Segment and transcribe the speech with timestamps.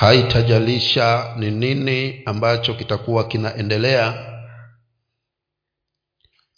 [0.00, 4.26] haitajalisha ni nini ambacho kitakuwa kinaendelea.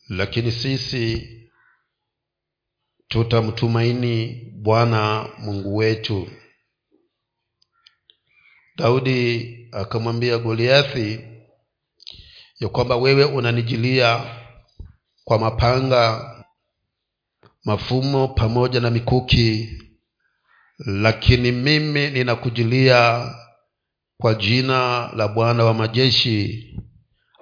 [0.09, 1.29] Lakini sisi
[3.09, 6.29] tutamtumaini bwana mungu wetu.
[8.77, 11.21] Daudi akamwambia goliathi
[12.61, 14.25] ya kwamba wewe unanijilia
[15.25, 16.29] kwa mapanga
[17.65, 19.69] mafumo pamoja na mikuki
[20.87, 23.31] lakini mimi ninakujilia
[24.21, 26.69] kwa jina la bwana wa majeshi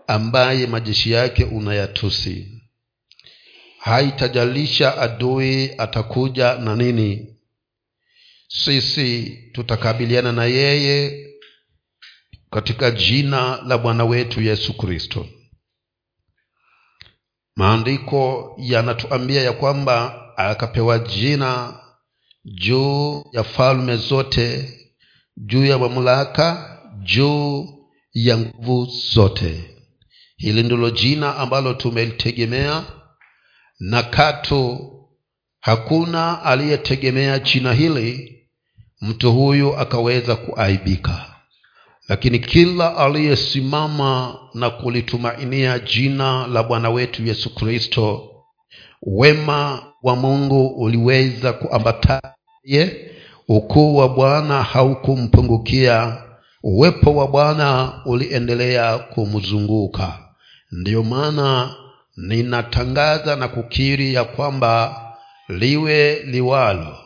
[0.06, 2.62] ambaye majeshi yake unayatusi.
[3.78, 7.36] Haitajalisha adui atakuja na nini.
[8.48, 11.26] Sisi tutakabiliana na yeye
[12.50, 15.26] katika jina la bwana wetu yesu kristo.
[17.56, 21.79] Maandiko yanatuambia ya kwamba akapewa jina
[22.44, 24.76] juu ya falme zote
[25.36, 27.68] juu ya mamlaka juu
[28.14, 29.70] ya nguvu zote.
[30.36, 32.84] Hili ndilo jina ambalo tumelitegemea
[33.80, 34.90] na katu
[35.60, 38.36] hakuna aliyetegemea jina hili
[39.00, 41.26] mtu huyu akaweza kuaibika.
[42.08, 48.29] Lakini kila aliyesimama na kulitumainia jina la bwana wetu yesu kristo
[49.02, 53.10] wema wa mungu uliweza kuambataye
[53.48, 56.22] ukuu wa bwana haukumpungukia.
[56.62, 60.18] Uwepo wa bwana uliendelea kumzunguka.
[60.72, 61.74] Ndiyo maana
[62.16, 65.02] ninatangaza na kukiri ya kwamba
[65.48, 66.96] liwe liwalo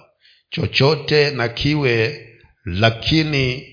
[0.51, 2.27] chochote na kiwe
[2.65, 3.67] lakini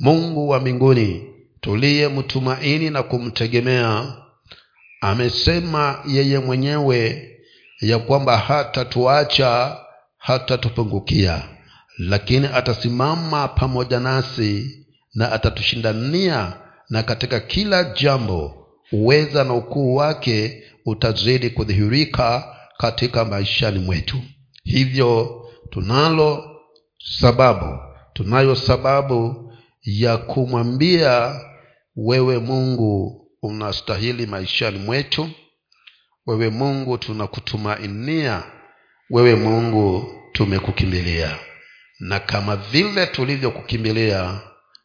[0.00, 1.22] mungu wa mbinguni
[1.60, 4.12] tuliye mtumaini na kumtegemea
[5.00, 7.28] amesema yeye mwenyewe
[7.80, 9.76] ya kwamba hatatuacha
[10.18, 11.42] hatatupungukia
[11.98, 16.52] lakini atasimama pamoja nasi na atatushindania
[16.90, 24.16] na katika kila jambo uweza na ukuu wake utazidi kudhihirika katika maishani mwetu.
[24.64, 26.44] Hivyo tunalo
[27.20, 27.78] sababu
[28.12, 29.52] tunayo sababu
[29.82, 31.40] ya kumwambia
[31.96, 35.30] wewe mungu unastahili maishani mwetu
[36.28, 38.42] wewe mungu tunakutumainia.
[39.10, 41.38] Wewe mungu tumekukimbilia.
[42.00, 44.40] Na kama vile tulivyokukimbilia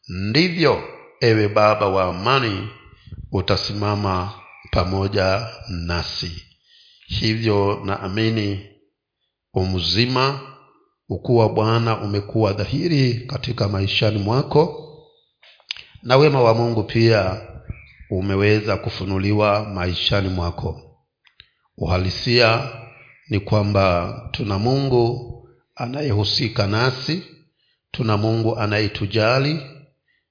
[0.08, 0.82] ndivyo
[1.20, 2.68] ewe baba wa amani
[3.32, 4.32] utasimama
[4.70, 6.42] pamoja nasi.
[7.06, 8.66] Hivyo naamini
[9.54, 10.40] umzima
[11.08, 14.80] ukuwa bwana umekuwa dhahiri katika maishani mwako
[16.02, 17.40] na wema wa mungu pia
[18.10, 20.93] umeweza kufunuliwa maishani mwako
[21.76, 22.68] uhalisia
[23.28, 25.30] ni kwamba tuna mungu
[25.74, 27.22] anayehusika nasi
[27.90, 29.60] tuna mungu anayetujali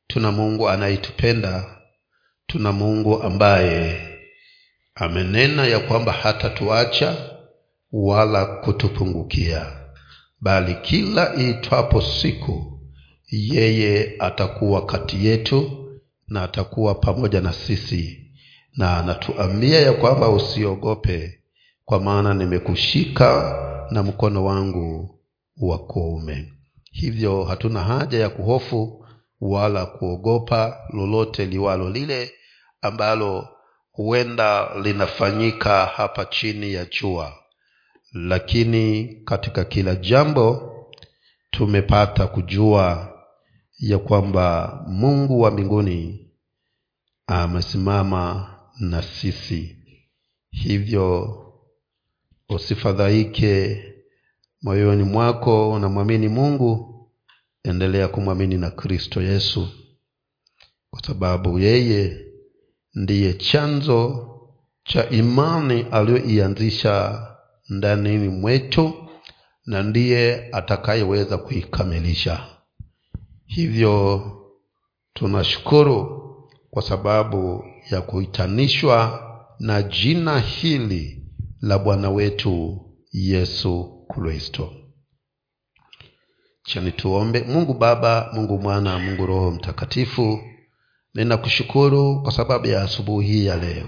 [0.07, 1.77] tuna mungu anayetupenda
[2.47, 4.09] tuna mungu ambaye
[4.95, 7.15] amenena ya kwamba hatatuacha
[7.91, 9.65] wala kutupungukia
[10.41, 12.79] bali kila iitwapo siku
[13.31, 15.89] yeye atakuwa kati yetu
[16.27, 18.22] na atakuwa pamoja na sisi
[18.77, 21.39] na anatuambia ya kwamba usiogope
[21.85, 23.59] kwa maana nimekushika
[23.91, 25.19] na mkono wangu
[25.61, 26.53] wa kuume.
[26.91, 29.05] Hivyo hatuna haja ya kuhofu
[29.41, 32.31] wala kuogopa lolote liwalo lile
[32.81, 33.47] ambalo
[33.91, 37.33] huenda linafanyika hapa chini ya jua
[38.13, 40.69] lakini katika kila jambo
[41.51, 43.13] tumepata kujua
[43.79, 46.29] ya kwamba mungu wa mbinguni
[47.27, 49.77] amesimama na sisi.
[50.51, 51.37] Hivyo
[52.49, 53.83] usifadhaike
[54.61, 56.89] moyoni mwako unamwamini mungu
[57.63, 59.67] endelea kumwamini na kristo yesu
[60.89, 62.25] kwa sababu yeye
[62.95, 64.29] ndiye chanzo
[64.83, 67.27] cha imani aliyoianzisha
[67.69, 68.93] ndanini mwetu
[69.65, 72.47] na ndiye atakayeweza kuikamilisha.
[73.45, 74.21] Hivyo
[75.13, 76.19] tunashukuru
[76.69, 79.19] kwa sababu ya kuitanishwa
[79.59, 81.25] na jina hili
[81.61, 82.81] la bwana wetu
[83.11, 84.73] yesu kristo.
[86.63, 87.41] Chani tuombe.
[87.43, 90.39] Mungu baba mungu mwana mungu roho mtakatifu
[91.13, 93.87] ninakushukuru kwa sababu ya asubuhi ya leo.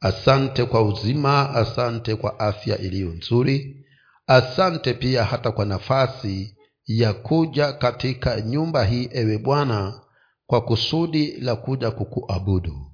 [0.00, 3.86] Asante kwa uzima asante kwa afya iliyo nzuri.
[4.26, 6.56] Asante pia hata kwa nafasi
[6.86, 10.00] ya kuja katika nyumba hii ewe bwana
[10.46, 12.91] kwa kusudi la kuja kukuabudu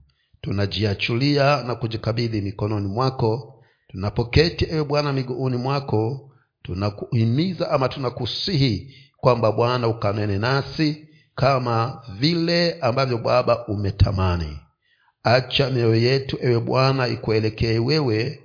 [0.49, 3.55] tunajiachulia na kujikabidhi mikononi mwako.
[3.89, 6.31] Tunapoketi ewe bwana miguuni mwako
[6.63, 14.59] tunakuhimiza ama tunakusihi kwamba bwana ukanene nasi kama vile ambavyo baba umetamani.
[15.23, 18.41] Acha mioyo yetu ewe bwana ikuelekee wewe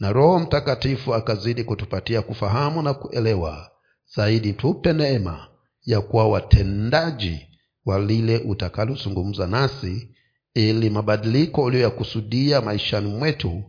[0.00, 3.70] na roho mtakatifu akazidi kutupatia kufahamu na kuelewa.
[4.16, 5.48] Zaidi tupe neema
[5.84, 7.46] ya kuwa watendaji
[7.86, 10.15] wa lile utakalozungumza nasi
[10.56, 13.62] ili mabadiliko uliyoyakusudia maishani mwetu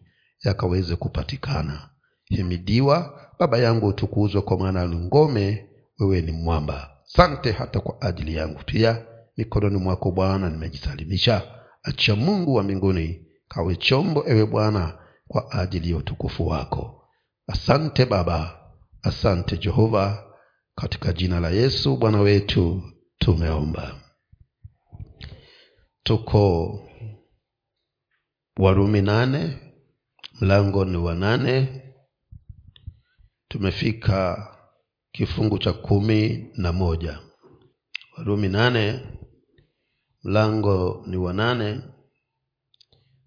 [0.44, 1.90] yakaweze kupatikana.
[2.26, 5.66] Himidiwa baba yangu utukuzwe kwa maana ni ngome
[6.00, 6.90] wewe ni mwamba.
[7.06, 9.06] Sante hata kwa ajili yangu pia.
[9.38, 11.42] Mikononi mwako bwana nimejisalimisha.
[11.84, 14.98] Acha mungu wa mbinguni kawe chombo ewe bwana
[15.28, 17.04] kwa ajili ya utukufu wako.
[17.48, 18.60] Asante baba.
[19.04, 20.24] Asante jehova.
[20.76, 22.84] Katika jina la yesu bwana wetu
[23.18, 23.96] tumeomba
[26.08, 26.44] tuko
[28.60, 29.60] warumi nane
[30.42, 31.84] mlango ni wa nane.
[33.48, 34.48] Tumefika
[35.12, 37.20] kifungu cha kumi na moja.
[38.18, 39.08] Warumi nane
[40.24, 41.82] mlango ni wa nane.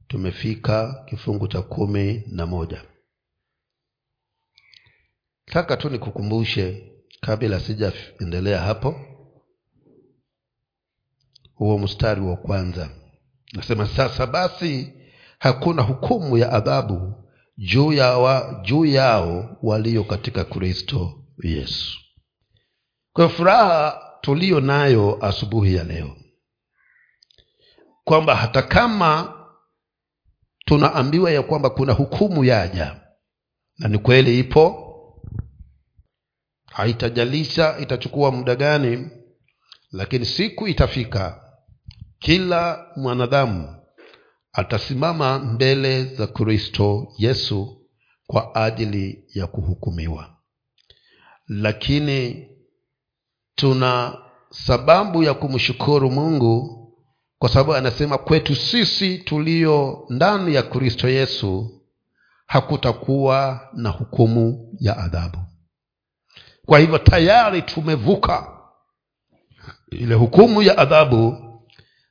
[0.08, 2.84] Tumefika kifungu cha kumi na moja.
[5.44, 9.09] Taka tu nikukumbushe kabla sijaendelea hapo
[11.60, 12.90] huo mstari wa kwanza.
[13.52, 14.92] Nasema sasa basi
[15.38, 17.14] hakuna hukumu ya adhabu
[17.58, 21.98] juu ya wa, juu yao walio katika kristo yesu.
[23.12, 26.16] Kwa furaha tuliyo nayo asubuhi ya leo
[28.04, 29.34] kwamba hata kama
[30.64, 33.00] tunaambiwa ya kwamba kuna hukumu yaja
[33.78, 34.86] na ni kweli ipo
[36.66, 39.08] haitajalisha itachukua muda gani
[39.92, 41.39] lakini siku itafika
[42.20, 43.76] kila mwanadamu
[44.52, 47.86] atasimama mbele za kristo yesu
[48.26, 50.36] kwa ajili ya kuhukumiwa.
[51.48, 52.48] Lakini
[53.54, 54.18] tuna
[54.50, 56.76] sababu ya kumshukuru mungu
[57.38, 61.80] kwa sababu anasema kwetu sisi tulio ndani ya kristo yesu
[62.46, 65.38] hakutakuwa na hukumu ya adhabu.
[66.66, 68.52] Kwa hivyo tayari tumevuka
[69.90, 71.49] ile hukumu ya adhabu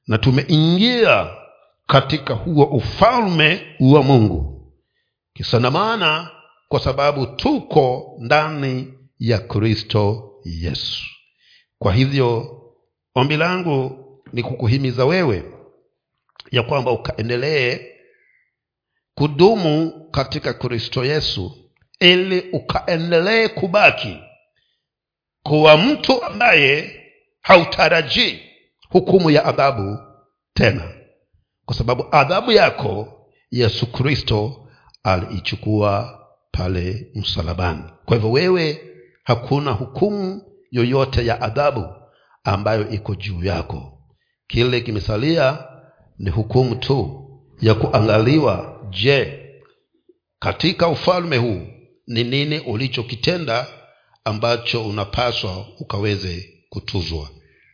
[0.09, 1.27] na tumeingia
[1.87, 4.71] katika huo ufalme wa mungu.
[5.33, 6.31] Kisa na maana
[6.67, 11.03] kwa sababu tuko ndani ya kristo yesu.
[11.79, 12.61] Kwa hivyo
[13.15, 15.43] ombi langu ni kukuhimiza wewe
[16.51, 17.79] ya kwamba ukaendelee
[19.15, 21.69] kudumu katika kristo yesu
[21.99, 24.17] ili ukaendelee kubaki
[25.43, 27.01] kuwa mtu ambaye
[27.41, 28.48] hautarajii
[28.89, 29.97] hukumu ya adhabu
[30.53, 30.93] tena.
[31.65, 33.07] Kwa sababu adhabu yako
[33.51, 34.67] yesu kristo
[35.03, 36.19] aliichukua
[36.51, 37.83] pale msalabani.
[38.05, 38.81] Kwa hivyo wewe
[39.23, 40.41] hakuna hukumu
[40.71, 41.85] yoyote ya adhabu
[42.43, 43.99] ambayo iko juu yako.
[44.47, 45.63] Kile kimesalia
[46.19, 47.25] ni hukumu tu
[47.61, 48.75] ya kuangaliwa.
[48.89, 49.45] Je
[50.39, 51.61] katika ufalme huu
[52.07, 53.67] ni nini ulichokitenda
[54.25, 57.29] ambacho unapaswa ukaweze kutuzwa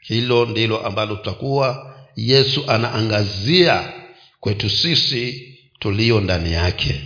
[0.08, 3.94] hilo ndilo ambalo tutakuwa yesu anaangazia
[4.40, 7.02] kwetu sisi tulio ndani yake.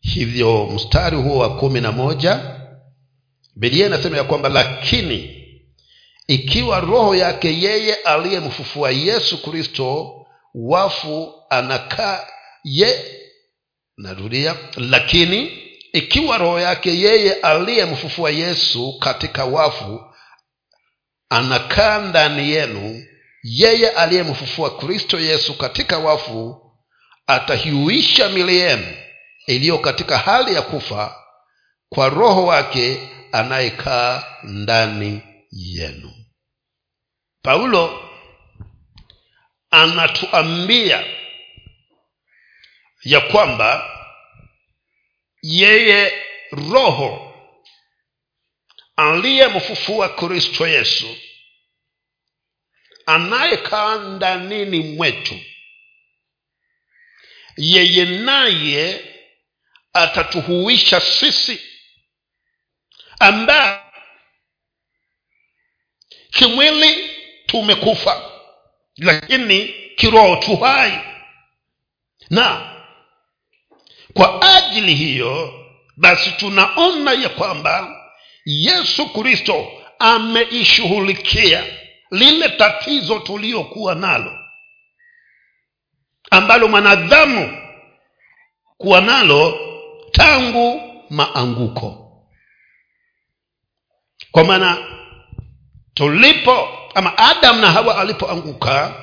[0.00, 2.40] Hivyo mstari huo wa kumi na moja
[3.56, 5.34] bilia inasema ya kwamba lakini
[6.26, 10.14] ikiwa roho yake yeye aliyemfufua yesu kristo
[10.54, 12.20] wafu anakaa
[12.64, 13.04] ye
[13.96, 15.52] narudia lakini
[15.92, 20.00] ikiwa roho yake yeye aliyemfufua yesu katika wafu
[21.28, 23.06] anakaa ndani yenu
[23.42, 26.72] yeye aliyemfufua kristo yesu katika wafu
[27.26, 28.96] atahiuisha mili yenu
[29.46, 31.24] iliyo katika hali ya kufa
[31.88, 36.12] kwa roho wake anayekaa ndani yenu.
[37.42, 38.10] Paulo
[39.70, 41.04] anatuambia
[43.04, 43.90] ya kwamba
[45.42, 46.12] yeye
[46.70, 47.27] roho
[48.98, 51.16] aliyemfufua kristo yesu
[53.06, 55.40] anayekaa ndanini mwetu
[57.56, 59.04] yeye naye
[59.92, 61.60] atatuhuisha sisi
[63.20, 63.80] ambaye
[66.30, 67.10] kimwili
[67.46, 68.30] tumekufa
[68.96, 71.00] lakini kiroho tu hai.
[72.30, 72.74] Na
[74.14, 75.64] kwa ajili hiyo
[75.96, 77.97] basi tunaona ya kwamba
[78.48, 81.64] yesu kristo ameishughulikia
[82.10, 84.38] lile tatizo tuliyokuwa nalo
[86.30, 87.58] ambalo mwanadamu
[88.76, 89.58] kuwa nalo
[90.12, 92.04] tangu maanguko.
[94.32, 94.76] Kwa maana
[95.94, 98.94] tulipo ama adamu na hawa alipoanguka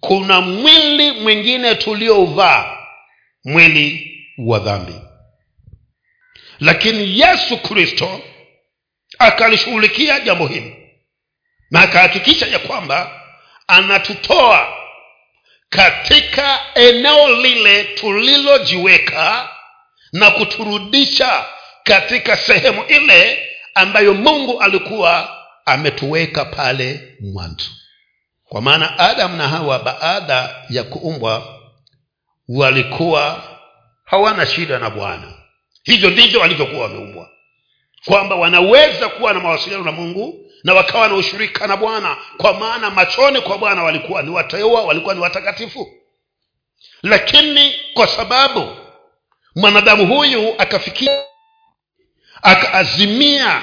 [0.00, 2.76] kuna mwili mwingine tuliouvaa
[3.44, 4.94] mwili wa dhambi.
[6.60, 8.20] Lakini yesu kristo
[9.18, 10.76] akalishughulikia jambo hili.
[11.70, 13.20] Na akahakikisha ya kwamba
[13.66, 14.76] anatutoa
[15.68, 19.48] katika eneo lile tulilojiweka
[20.12, 21.44] na kuturudisha
[21.84, 27.70] katika sehemu ile ambayo mungu alikuwa ametuweka pale mwanzo.
[28.44, 31.60] Kwa maana adamu na hawa baada ya kuumbwa
[32.48, 33.42] walikuwa
[34.04, 35.32] hawana shida na bwana.
[35.84, 37.30] Hivyo ndivyo walivyokuwa wameumbwa
[38.06, 42.16] kwamba wanaweza kuwa na mawasiliano na mungu na wakawa na ushirika na bwana.
[42.36, 45.88] Kwa maana machoni kwa bwana walikuwa ni wateua walikuwa ni watakatifu.
[47.02, 48.76] Lakini kwa sababu
[49.56, 51.22] mwanadamu huyu akafikia
[52.42, 53.62] akaazimia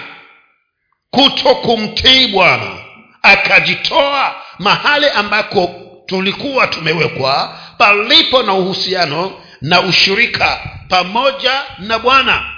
[1.12, 2.72] kuto kumtii bwana
[3.22, 5.70] akajitoa mahali ambako
[6.06, 10.60] tulikuwa tumewekwa palipo na uhusiano na ushirika
[10.90, 12.52] pamoja na bwana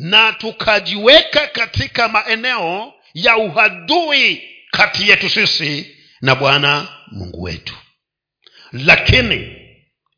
[0.00, 7.74] na tukajiweka katika maeneo ya uhadui kati yetu sisi na bwana mungu wetu.
[8.72, 9.56] Lakini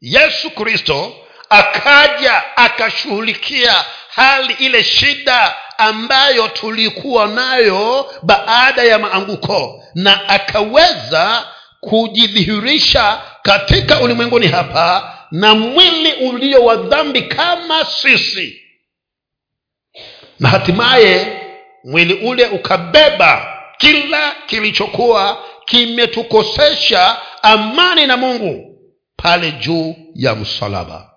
[0.01, 1.17] yesu kristo
[1.51, 3.85] akaja akashughulikia
[4.15, 11.47] hali ile shida ambayo tulikuwa nayo baada ya maanguko na akaweza
[11.81, 18.62] kujidhihirisha katika ulimwenguni hapa na mwili ulio wa dhambi kama sisi
[20.43, 21.43] na hatimaye
[21.85, 28.79] mwili ule ukabeba kila kilichokuwa kimetukosesha amani na mungu
[29.17, 31.11] pale juu ya msalaba.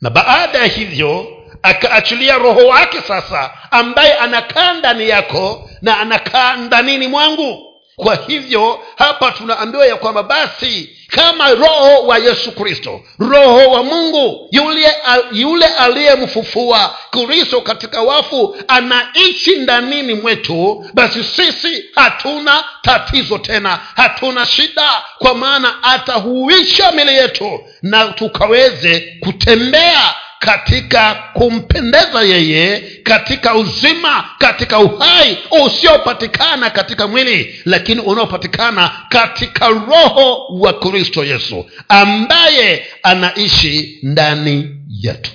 [0.00, 1.26] Na baada ya hivyo
[1.62, 9.30] akaachilia roho wake sasa ambaye anakaa ndani yako na anakaa ndanini mwangu kwa hivyo hapa
[9.30, 14.92] tunaambiwa ya kwamba basi kama roho wa yesu kristo roho wa mungu yule,
[15.32, 24.90] yule aliyemfufua kristo katika wafu anaishi ndanini mwetu basi sisi hatuna tatizo tena hatuna shida
[25.18, 35.38] kwa maana atahuisha mili yetu na tukaweze kutembea katika kumpendeza yeye katika uzima katika uhai
[35.64, 45.30] usiopatikana katika mwili lakini unaopatikana katika roho wa kristo yesu ambaye anaishi ndani yetu.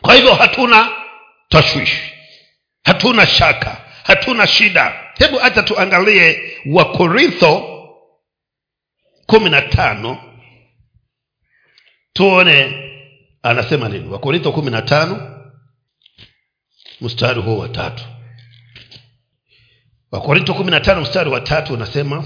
[0.00, 0.88] Kwa hivyo hatuna
[1.48, 2.12] tashwishi
[2.84, 4.92] hatuna shaka hatuna shida.
[5.18, 7.66] Hebu hata tuangalie wakorintho
[9.26, 10.18] kumi na tano.
[12.12, 12.72] Tuone
[13.42, 14.08] anasema nini?
[14.08, 15.36] Wakorintho kumi na tano
[17.00, 18.04] mstari huo wa tatu.
[20.10, 22.24] Wakorintho kumi na tano mstari wa tatu unasema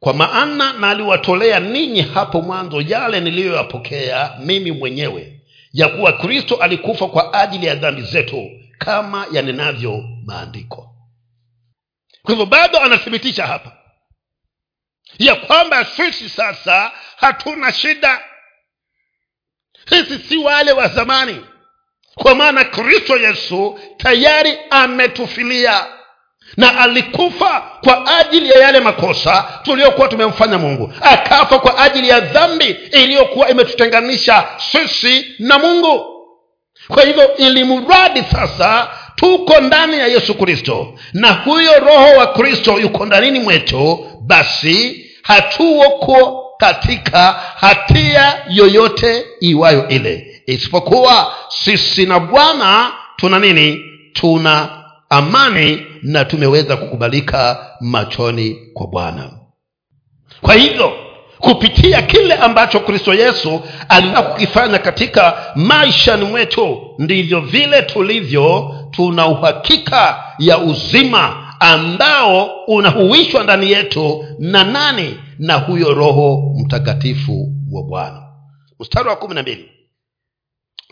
[0.00, 5.40] kwa maana naliwatolea ninyi hapo mwanzo yale niliyoyapokea mimi mwenyewe
[5.72, 10.94] ya kuwa kristo alikufa kwa ajili ya dhambi zetu kama yanenavyo maandiko.
[12.22, 13.72] Kwa hivyo bado anathibitisha hapa
[15.18, 18.20] ya kwamba sisi sasa hatuna shida
[19.90, 21.40] sisi si wale wa zamani.
[22.14, 25.86] Kwa maana kristo yesu tayari ametufilia.
[26.56, 30.92] Na alikufa kwa ajili ya yale makosa tuliyokuwa tumemfanya mungu.
[31.00, 36.04] Akafa kwa ajili ya dhambi iliyokuwa imetutenganisha sisi na mungu.
[36.88, 40.94] Kwa hivyo ili mradi sasa tuko ndani ya yesu kristo.
[41.12, 50.42] Na huyo roho wa kristo yuko ndanini mwetu basi hatuoko katika hatia yoyote iwayo ile.
[50.46, 53.80] Isipokuwa sisi na bwana tuna nini?
[54.12, 54.68] Tuna
[55.10, 59.30] amani na tumeweza kukubalika machoni kwa bwana.
[60.40, 60.92] Kwa hivyo
[61.38, 70.24] kupitia kile ambacho kristo yesu alitaka kukifanya katika maishani mwetu ndivyo vile tulivyo tuna uhakika
[70.38, 75.16] ya uzima ambao unahuishwa ndani yetu na nani?
[75.38, 78.22] Na huyo roho mtakatifu wa bwana.
[78.80, 79.70] Mstari wa kumi na mbili.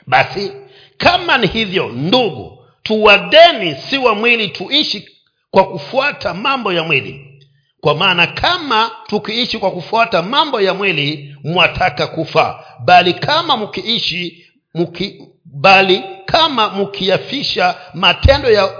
[0.06, 0.52] Basi
[0.98, 5.08] kama ni hivyo ndugu tuwadeni si wa mwili tuishi
[5.50, 7.42] kwa kufuata mambo ya mwili.
[7.80, 12.64] Kwa maana kama tukiishi kwa kufuata mambo ya mwili mwataka kufa.
[12.84, 18.70] Bali kama mkiishi mki, bali kama mkiyafisha matendo ya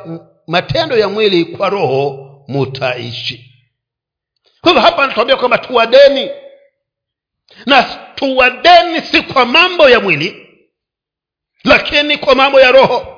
[0.47, 3.53] matendo ya mwili kwa roho mutaishi.
[4.61, 6.31] Kwa hivyo hapa anatuambia kwamba tuwadeni.
[7.67, 7.83] Na
[8.15, 10.43] tuwadeni si kwa mambo ya mwili
[11.65, 13.16] lakini kwa mambo ya roho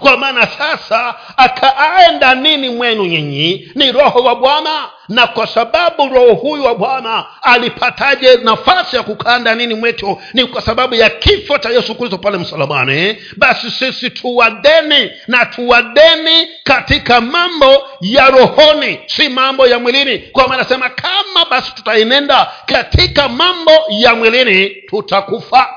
[0.00, 3.70] kwa maana sasa akaaye ndanini mwenu nyinyi?
[3.74, 4.90] Ni roho wa bwana?
[5.08, 10.20] Na kwa sababu roho huyu wa bwana alipataje nafasi ya kukaa ndanini mwetu?
[10.34, 13.16] Ni kwa sababu ya kifo cha yesu kristo pale msalabani.
[13.36, 20.18] Basi sisi tuwadeni na tuwadeni katika mambo ya rohoni si mambo ya mwilini.
[20.18, 25.68] Kwa maana sema kama basi tutainenda katika mambo ya mwilini tutakufa.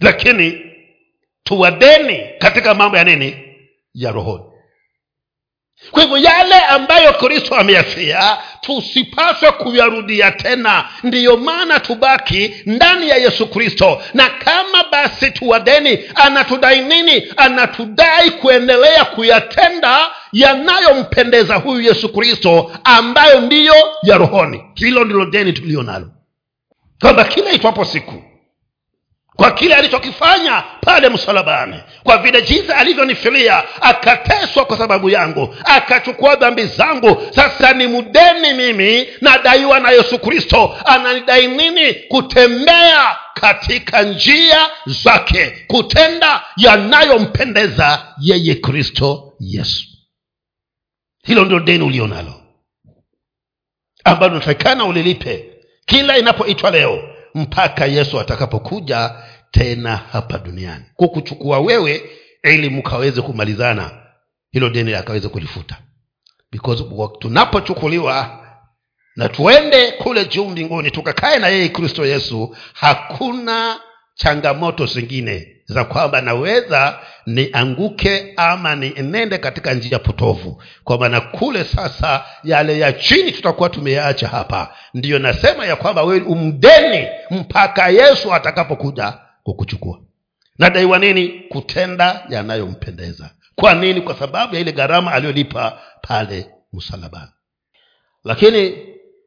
[0.00, 0.69] Lakini
[1.54, 3.36] tuwadeni katika mambo ya nini?
[3.94, 4.44] Ya rohoni.
[5.90, 10.84] Kwa hivyo yale ambayo kristo ameyafia tusipaswe kuyarudia tena.
[11.02, 14.02] Ndiyo maana tubaki ndani ya yesu kristo.
[14.14, 17.32] Na kama basi tuwadeni anatudai nini?
[17.36, 24.64] Anatudai kuendelea kuyatenda yanayompendeza huyu yesu kristo ambayo ndiyo ya rohoni.
[24.74, 26.10] Hilo ndilo deni tuliyo nalo.
[27.00, 28.22] Kwamba kila itwapo siku
[29.40, 31.76] kwa kile alichokifanya pale msalabani.
[32.02, 37.22] Kwa vile jinsi alivyonifilia akateswa kwa sababu yangu akachukua dhambi zangu.
[37.30, 40.76] Sasa ni mdeni mimi nadaiwa na yesu kristo.
[40.84, 41.94] Ananidai nini?
[41.94, 49.84] Kutembea katika njia zake kutenda yanayompendeza yeye kristo yesu.
[51.24, 52.34] Hilo ndio deni ulio nalo
[54.04, 55.44] ambalo unatakikana ulilipe
[55.86, 57.02] kila inapoitwa leo
[57.34, 59.10] mpaka yesu atakapokuja
[59.50, 60.84] tena hapa duniani.
[60.96, 62.02] Kukuchukua wewe
[62.42, 63.90] ili mkaweze kumalizana
[64.50, 65.76] hilo deni akaweze kulifuta.
[66.52, 66.84] Because
[67.18, 68.40] tunapochukuliwa
[69.16, 73.80] na tuende kule juu mbinguni tukakae na yeye kristo yesu hakuna
[74.14, 80.62] changamoto zingine za kwamba naweza nianguke ama nienende katika njia potovu.
[80.84, 84.74] Kwa maana kule sasa yale ya chini tutakuwa tumeyaacha hapa.
[84.94, 89.18] Ndiyo nasema ya kwamba wewe umdeni mpaka yesu atakapokuja
[89.52, 90.00] kukuchukua
[90.58, 91.28] nadaiwa nini?
[91.28, 93.30] Kutenda yanayompendeza.
[93.54, 94.00] Kwa nini?
[94.00, 97.30] Kwa sababu ya ile gharama aliyolipa pale msalabani.
[98.24, 98.86] Lakini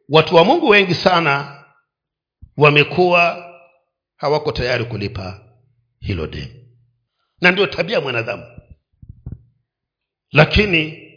[0.09, 1.63] watu wa mungu wengi sana
[2.57, 3.49] wamekuwa
[4.15, 5.39] hawako tayari kulipa
[5.99, 6.67] hilo deni.
[7.41, 8.43] Na ndio tabia mwanadamu.
[10.31, 11.09] Lakini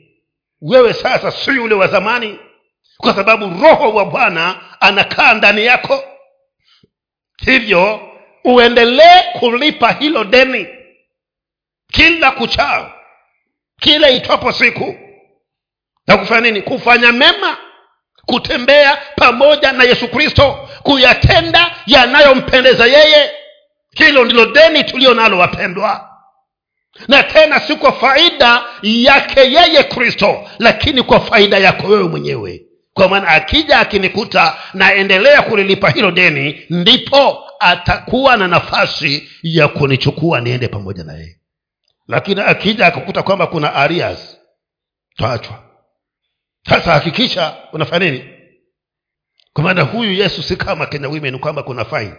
[0.61, 2.39] wewe sasa si yule wa zamani
[2.97, 6.05] kwa sababu roho wa bwana anakaa ndani yako.
[7.39, 8.01] Hivyo
[8.47, 10.67] uendelee kulipa hilo deni
[11.93, 12.93] kila kuchao
[13.81, 14.95] kila itwapo siku.
[16.07, 16.63] Na kufanya nini?
[16.63, 17.57] Kufanya mema
[18.27, 23.31] kutembea pamoja na yesu kristo kuyatenda yanayompendeza yeye.
[23.95, 26.11] Hilo ndilo deni tulio nalo wapendwa.
[27.09, 32.63] Na tena si kwa faida yake yeye kristo lakini kwa faida yako wewe mwenyewe
[32.97, 40.69] kwa maana akija akinikuta naendelea kulilipa hilo deni ndipo atakuwa na nafasi ya kunichukua niende
[40.69, 41.41] pamoja na yeye.
[42.09, 44.37] Lakini akija akakuta kwamba kuna arias
[45.17, 45.63] taachwa.
[46.69, 48.25] Sasa hakikisha unafanya nini?
[49.53, 52.13] Kwa maana huyu yesu si kama kenya women kwamba kuna fain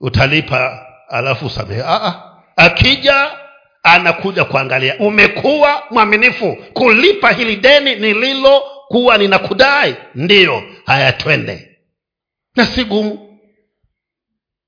[0.00, 1.82] utalipa alafu usamehe.
[2.56, 3.30] Akija
[3.82, 4.98] anakuja kuangalia.
[4.98, 6.56] Umekuwa mwaminifu.
[6.72, 7.94] Kulipa hili deni
[8.90, 9.96] nililokuwa ninakudai?
[10.14, 11.78] Ndiyo haya twende.
[12.56, 13.38] Na si gumu.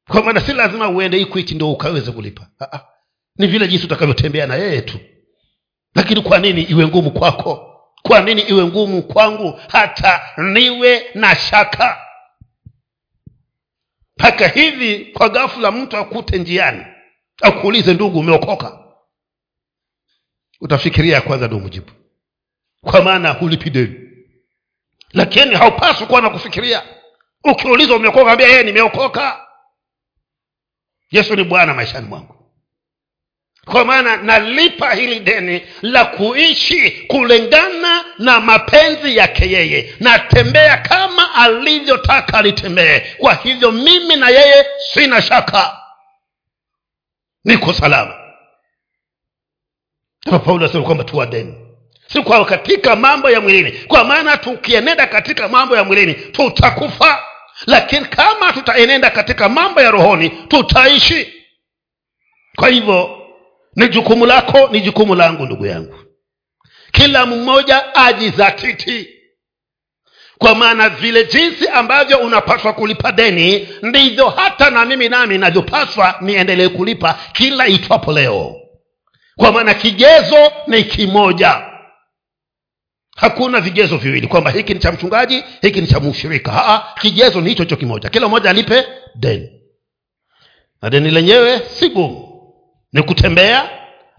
[0.08, 2.50] Kwa maana si lazima uende ikwiti ndo ukaweze kulipa.
[2.60, 2.80] Aa,
[3.36, 4.98] ni vile jinsi utakavyotembea na yeye tu.
[5.94, 7.64] Lakini kwa nini iwe ngumu kwako?
[8.02, 11.98] Kwa nini iwe ngumu kwangu hata niwe na shaka?
[14.18, 16.84] Mpaka hivi kwa ghafula mtu akute njiani
[17.42, 18.84] akuulize ndugu umeokoka?
[20.60, 21.90] Utafikiria kwanza ndo mujibu.
[22.80, 24.07] Kwa maana hulipi deni
[25.12, 26.82] lakini haupaswi kuwa na kufikiria.
[27.44, 29.46] Ukiuliza umeokoka ambia yeye nimeokoka.
[31.10, 32.34] Yesu ni bwana maishani mwangu.
[33.64, 39.94] Kwa maana nalipa hili deni la kuishi kulingana na mapenzi yake yeye.
[40.00, 45.80] Natembea kama alivyotaka litembee kwa hivyo mimi na yeye sina shaka.
[47.44, 48.14] Niko salama.
[50.24, 51.67] Hapa paulo asema kwamba tuwa deni
[52.12, 53.72] si kwa katika mambo ya mwilini.
[53.72, 57.22] Kwa maana tukienenda katika mambo ya mwilini tutakufa.
[57.66, 61.34] Lakini kama tutaenenda katika mambo ya rohoni tutaishi.
[62.56, 63.18] Kwa hivyo
[63.76, 65.94] ni jukumu lako ni jukumu langu ndugu yangu.
[66.92, 69.08] Kila mmoja ajizatiti.
[70.38, 76.68] Kwa maana vile jinsi ambavyo unapaswa kulipa deni ndivyo hata na mimi nami navyopaswa niendelee
[76.68, 78.56] kulipa kila itwapo leo.
[79.36, 81.67] Kwa maana kigezo ni kimoja
[83.18, 87.62] hakuna vigezo viwili kwamba hiki ni cha mchungaji hiki ni cha mshirika kigezo ni hicho
[87.62, 88.08] hicho kimoja.
[88.08, 89.48] Kila mmoja alipe deni.
[90.82, 92.42] Na deni lenyewe si gumu.
[92.92, 93.70] Ni kutembea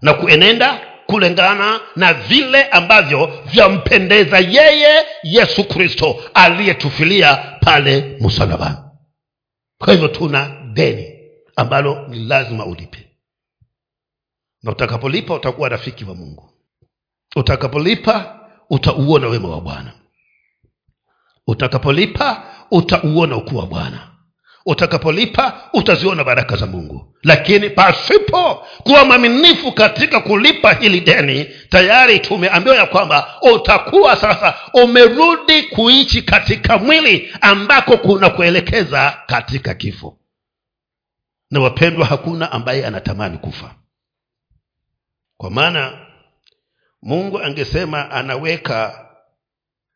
[0.02, 8.76] na kuenenda kulingana na vile ambavyo vyampendeza yeye yesu kristo aliyetufilia pale msalabani.
[9.78, 11.18] Kwa hivyo tuna deni
[11.56, 13.06] ambalo ni lazima ulipe.
[14.62, 16.50] Na utakapolipa utakuwa rafiki wa mungu.
[17.36, 18.39] Utakapolipa
[18.70, 19.92] utauona wema wa bwana.
[21.46, 24.06] Utakapolipa utauona ukuu wa bwana.
[24.66, 27.14] Utakapolipa utaziona baraka za mungu.
[27.22, 35.62] Lakini pasipo kuwa mwaminifu katika kulipa hili deni tayari tumeambiwa ya kwamba utakuwa sasa umerudi
[35.62, 40.18] kuichi katika mwili ambako kuna kuelekeza katika kifo.
[41.50, 43.74] Na wapendwa hakuna ambaye anatamani kufa.
[45.36, 46.06] Kwa maana
[47.02, 49.06] mungu angesema anaweka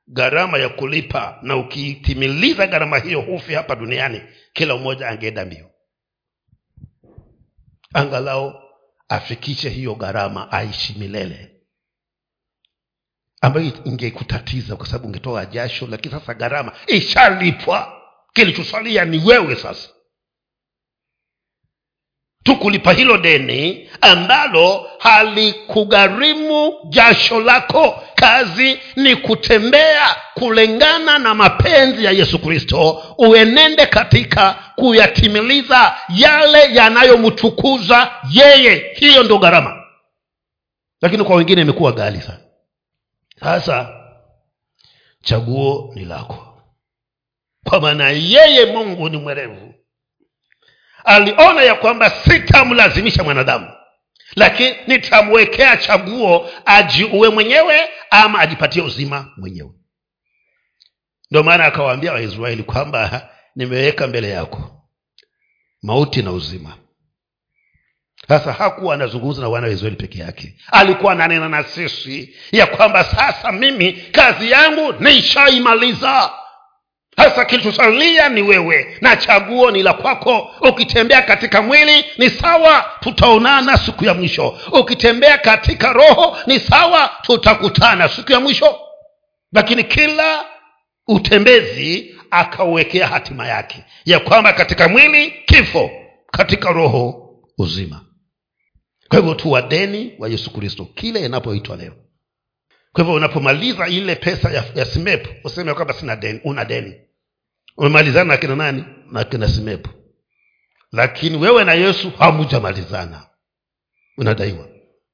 [0.09, 5.71] gharama ya kulipa na ukitimiliza gharama hiyo hufi hapa duniani kila mmoja angeenda mbio.
[7.95, 8.55] Angalau
[9.09, 11.51] afikishe hiyo gharama aishi milele.
[13.41, 18.01] Ambayo ingekutatiza kwa sababu ungetoa jasho lakini sasa gharama ishalipwa.
[18.33, 19.89] Kilichosalia ni wewe sasa
[22.45, 28.03] tukulipa hilo deni ambalo halikugharimu jasho lako.
[28.15, 33.03] Kazi ni kutembea kulingana na mapenzi ya yesu kristo.
[33.19, 38.93] Uenende katika kuyatimiliza yale yanayomtukuza yeye.
[38.97, 39.83] Hiyo ndo gharama.
[41.03, 42.39] Lakini kwa wengine imekuwa gali sana.
[43.41, 43.89] Sasa
[45.23, 46.63] chaguo ni lako.
[47.65, 49.74] Kwa maana yeye mungu ni mwerevu
[51.05, 53.71] aliona ya kwamba sitamlazimisha mwanadamu.
[54.37, 59.71] Lakini nitamwekea chaguo ajiue mwenyewe ama ajipatie uzima mwenyewe.
[61.31, 64.71] Ndio maana akawaambia waisraeli kwamba nimeweka mbele yako
[65.83, 66.77] mauti na uzima.
[68.29, 70.57] Sasa hakuwa anazungumza na wana wa israeli peke yake.
[70.73, 76.31] Alikuwa ananena na sisi ya kwamba sasa mimi kazi yangu nishaimaliza
[77.17, 80.51] sasa kilichosalia ni wewe na chaguo ni la kwako.
[80.71, 84.59] Ukitembea katika mwili ni sawa tutaonana siku ya mwisho.
[84.73, 88.79] Ukitembea katika roho ni sawa tutakutana siku ya mwisho.
[89.53, 90.45] Lakini kila
[91.09, 95.91] utembezi akauwekea hatima yake ya kwamba katika mwili kifo
[96.33, 98.05] katika roho uzima.
[99.09, 101.93] Kwa hivyo tu wadeni wa yesu kristo kile inapoitwa leo.
[102.93, 106.95] Kwa hivyo unapomaliza ile pesa ya, ya simepu useme kwamba sina deni una deni
[107.77, 108.85] umemalizana na kina nani?
[109.13, 109.91] Na kina simepu
[110.95, 113.23] lakini wewe na yesu hamujamalizana.
[114.19, 114.67] Unadaiwa.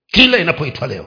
[0.06, 1.06] Kila inapoitwa leo.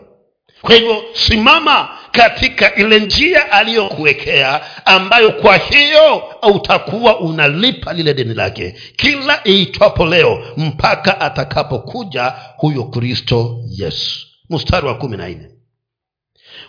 [0.62, 6.24] Kwa hivyo simama katika ile njia aliyokuwekea ambayo kwa hiyo
[6.56, 8.76] utakuwa unalipa lile deni lake.
[8.96, 14.28] Kila iitwapo leo mpaka atakapokuja huyo kristo yesu.
[14.50, 15.50] Mstari wa kumi na nne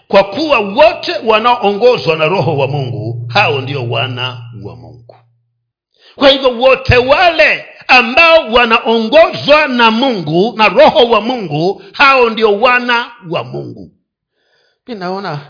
[0.09, 5.17] kwa kuwa wote wanaoongozwa na roho wa mungu hao ndio wana wa mungu.
[6.17, 13.11] Kwa hivyo wote wale ambao wanaongozwa na mungu na roho wa mungu hao ndio wana
[13.31, 13.91] wa mungu.
[14.87, 15.41] Mi naona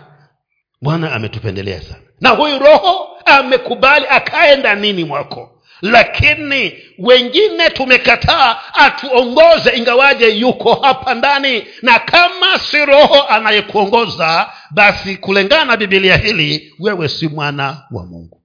[0.82, 2.00] bwana ametupendelea sana.
[2.20, 5.50] Na huyu roho amekubali akae ndanini mwako
[5.84, 11.64] lakini wengine tumekataa atuongoze ingawaje yuko hapa ndani.
[11.82, 18.42] Na kama si roho anayekuongoza basi kulingana na bibilia hili wewe si mwana wa mungu.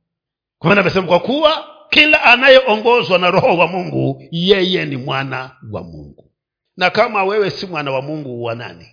[0.60, 6.32] Kwa amesema kwa kuwa kila anayeongozwa na roho wa mungu yeye ni mwana wa mungu.
[6.78, 8.88] Na kama wewe si mwana wa mungu wa nani?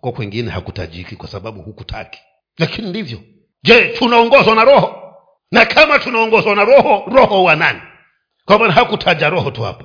[0.00, 2.18] Kwa kwengine hakutajiki kwa sababu hukutaki.
[2.58, 3.18] Lakini ndivyo.
[3.62, 5.05] Je tunaongozwa na roho
[5.50, 7.80] na kama tunaongozwa na roho roho wa nani?
[8.44, 9.84] Kwa maana hakutaja roho tu hapa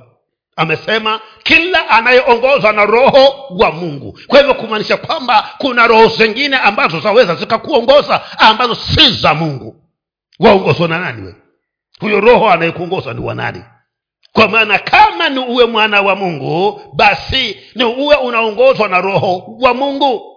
[0.56, 4.18] amesema kila anayeongozwa na roho wa mungu.
[4.26, 9.76] Kwa hivyo kumaanisha kwamba kuna roho zingine ambazo zaweza zikakuongoza ambazo si za mungu.
[10.40, 11.34] Waongozwa na nani we
[12.00, 13.64] huyo roho anayekuongoza ni wanani
[14.32, 19.74] kwa maana kama ni uwe mwana wa mungu basi ni uwe unaongozwa na roho wa
[19.74, 20.31] mungu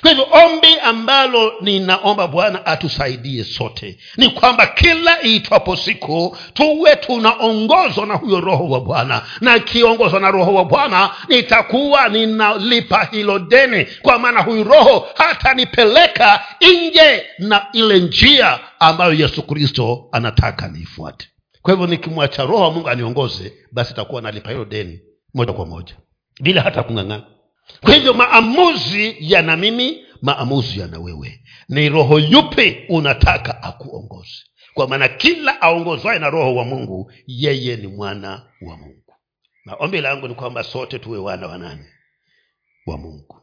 [0.00, 8.06] kwa hivyo ombi ambalo ninaomba bwana atusaidie sote ni kwamba kila iitwapo siku tuwe tunaongozwa
[8.06, 9.22] na huyo roho wa bwana.
[9.40, 16.44] Na ikiongozwa na roho wa bwana nitakuwa ninalipa hilo deni kwa maana huyu roho hatanipeleka
[16.60, 21.28] nje na ile njia ambayo yesu kristo anataka niifuate.
[21.62, 25.00] Kwa hivyo nikimwacha roho wa mungu aniongoze basi takuwa nalipa hilo deni
[25.34, 25.94] moja kwa moja
[26.40, 27.22] bila hata kung'ang'ana
[27.80, 31.44] kwa hivyo maamuzi yana mimi maamuzi yana wewe.
[31.68, 34.42] Ni roho yupi unataka akuongoze?
[34.74, 38.30] Kwa maana kila aongozwaye na roho wa mungu yeye ni mwana
[38.62, 39.14] wa mungu.
[39.64, 41.84] Na ombi langu ni kwamba sote tuwe wana wa nani?
[42.86, 43.40] Wa mungu.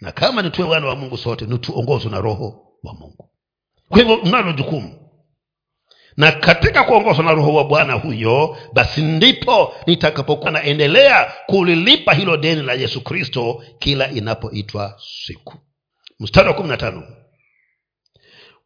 [0.00, 3.30] Na kama nituwe wana wa mungu sote nituongozwe na roho wa mungu.
[3.88, 4.99] Kwa hivyo mnalo jukumu
[6.16, 12.62] na katika kuongozwa na roho wa bwana huyo basi ndipo nitakapokuwa naendelea kulilipa hilo deni
[12.62, 15.54] la yesu kristo kila inapoitwa siku.
[16.20, 17.02] Mstari wa kumi na tano.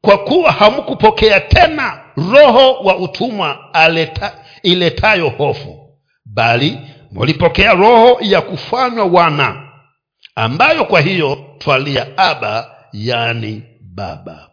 [0.00, 6.78] Kwa kuwa hamkupokea tena roho wa utumwa aleta, iletayo hofu bali
[7.12, 9.70] mulipokea roho ya kufanywa wana
[10.34, 14.50] ambayo kwa hiyo twalia aba yani baba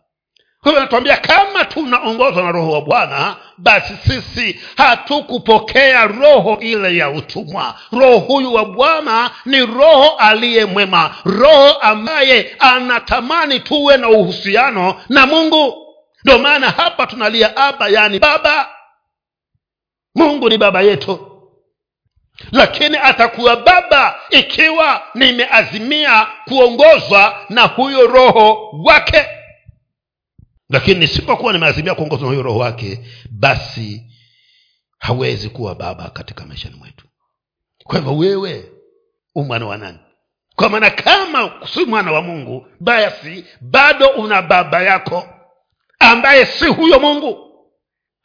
[0.64, 7.76] kwa anatuambia kama tunaongozwa na roho wa bwana basi sisi hatukupokea roho ile ya utumwa.
[7.92, 15.26] Roho huyu wa bwana ni roho aliye mwema roho ambaye anatamani tuwe na uhusiano na
[15.28, 15.88] mungu.
[16.24, 18.70] Ndio maana hapa tunalia aba yaani baba.
[20.16, 21.28] Mungu ni baba yetu.
[22.52, 29.26] Lakini atakuwa baba ikiwa nimeazimia kuongozwa na huyo roho wake
[30.72, 34.04] lakini nisipokuwa nimeazimia kuongozwa na huyo roho wake basi
[35.00, 37.06] hawezi kuwa baba katika maishani mwetu.
[37.84, 38.72] Kwa hivyo wewe
[39.36, 40.00] umwana wa nani?
[40.56, 45.28] Kwa maana kama si mwana wa mungu basi bado una baba yako
[46.00, 47.48] ambaye si huyo mungu.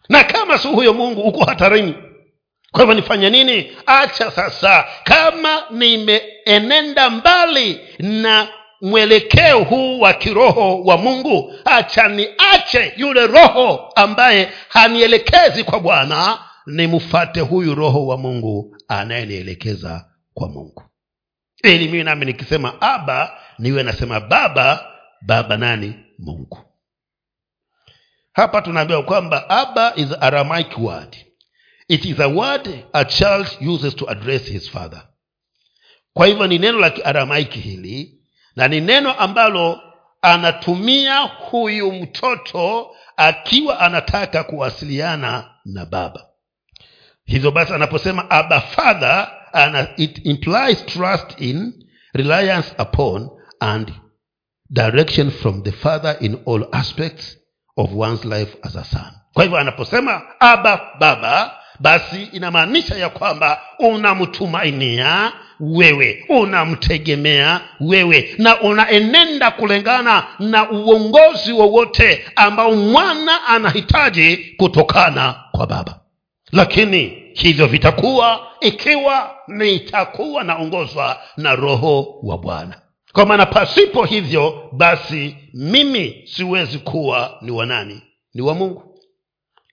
[0.09, 1.95] Na kama si huyo mungu uko hatarini.
[2.73, 3.77] Kwa hivyo nifanye nini?
[3.87, 4.85] Acha sasa.
[5.05, 8.49] Kama nimeenenda mbali na
[8.81, 17.41] mwelekeo huu wa kiroho wa mungu acha niache yule roho ambaye hanielekezi kwa bwana nimfate
[17.41, 20.83] huyu roho wa mungu anayenielekeza kwa mungu.
[21.65, 24.87] Ili mimi nami nikisema aba niwe nasema baba
[25.23, 25.95] baba nani?
[26.19, 26.59] Mungu.
[28.33, 31.17] Hapa tunaambiwa kwamba aba is aramaic word.
[31.89, 35.09] It is a word a child uses to address his father.
[36.13, 38.16] Kwa hivyo ni neno la kiaramaiki hili
[38.57, 39.81] na ni neno ambalo
[40.23, 46.27] anatumia huyu mtoto akiwa anataka kuwasiliana na baba.
[47.25, 51.73] Hivyo basi anaposema aba father ana, it implies trust in
[52.15, 53.93] reliance upon and
[54.71, 57.37] direction from the father in all aspects
[57.77, 59.13] of one's life as a son.
[59.33, 69.51] Kwa hivyo anaposema aba baba basi inamaanisha ya kwamba unamtumainia wewe unamtegemea wewe na unaenenda
[69.51, 76.01] kulingana na uongozi wowote ambao mwana anahitaji kutokana kwa baba.
[76.53, 82.81] Lakini hivyo vitakuwa ikiwa nitakuwa naongozwa na roho wa bwana.
[83.13, 88.03] Kwa maana pasipo hivyo basi mimi siwezi kuwa ni wanani
[88.35, 88.99] ni wa mungu.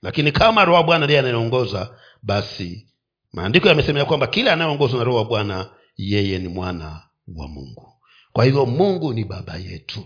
[0.01, 1.89] Lakini kama roho wa bwana ndiye anayeongoza
[2.23, 2.87] basi
[3.33, 5.65] maandiko yamesemea kwamba kila anayeongozwa na roho wa bwana
[5.97, 7.01] yeye ni mwana
[7.37, 7.93] wa mungu.
[8.33, 10.05] Kwa hivyo mungu ni baba yetu.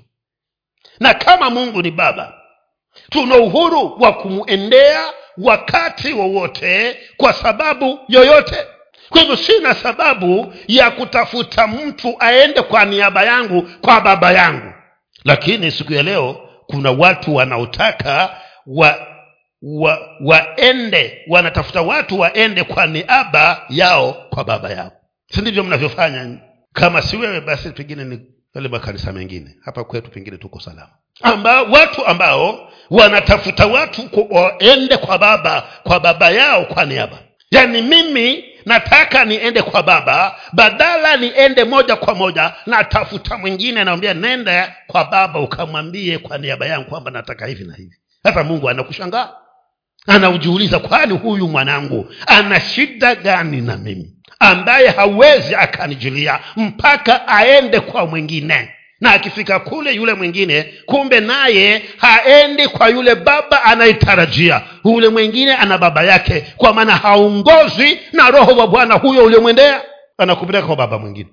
[1.00, 2.34] Na kama mungu ni baba
[3.10, 5.04] tuna uhuru wa kumwendea
[5.38, 8.56] wakati wowote kwa sababu yoyote.
[9.10, 14.74] Kwa hivyo sina sababu ya kutafuta mtu aende kwa niaba yangu kwa baba yangu.
[15.24, 19.08] Lakini siku ya leo kuna watu wanaotaka wa
[19.62, 24.91] wa waende wanatafuta watu waende kwa niaba yao kwa baba yao.
[25.32, 26.38] Si ndivyo mnavyofanya?
[26.74, 28.22] Kama si wewe basi pengine ni
[28.56, 29.56] yale makanisa mengine.
[29.65, 30.89] Hapa kwetu pengine tuko salama.
[31.22, 37.17] Ambao watu ambao wanatafuta watu waende kwa baba kwa baba yao kwa niaba.
[37.52, 44.76] Yaani mimi nataka niende kwa baba badala niende moja kwa moja natafuta mwingine naambia nenda
[44.88, 47.96] kwa baba ukamwambie kwa niaba yangu kwamba nataka hivi na hivi.
[48.24, 49.30] Sasa mungu anakushangaa
[50.08, 54.13] anaujiuliza kwani huyu mwanangu ana shida gani na mimi?
[54.39, 58.70] Ambaye hawezi akanijulia mpaka aende kwa mwingine.
[59.02, 64.62] Na akifika kule yule mwingine kumbe naye haendi kwa yule baba anayetarajia.
[64.86, 69.82] Yule mwingine ana baba yake kwa maana haongozwi na roho wa bwana huyo uliomwendea
[70.17, 71.30] anakupeleka kwa baba mwingine.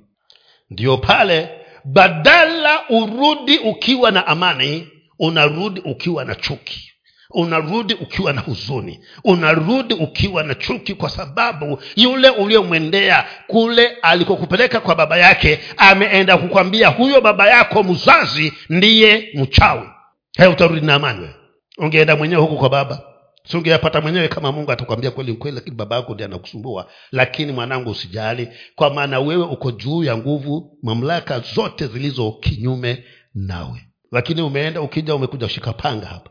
[0.71, 1.49] Ndiyo pale
[1.85, 6.94] badala urudi ukiwa na amani unarudi ukiwa na chuki
[7.35, 14.95] unarudi ukiwa na huzuni unarudi ukiwa na chuki kwa sababu yule uliyomwendea kule alikokupeleka kwa
[14.95, 19.89] baba yake ameenda kukwambia huyo baba yako mzazi ndiye mchawi.
[20.37, 21.35] Haya utarudi na amani wewe.
[21.79, 23.03] Ungeenda mwenyewe huku kwa baba.
[23.47, 26.87] Si ungeyapata mwenyewe kama mungu atakwambia kweli kweli lakini baba yako ndi anakusumbua.
[27.13, 28.49] Lakini mwanangu usijali.
[28.77, 33.81] Kwa maana wewe uko juu ya nguvu mamlaka zote zilizo kinyume nawe.
[34.13, 36.31] Lakini umeenda ukija umekuja kushika panga hapa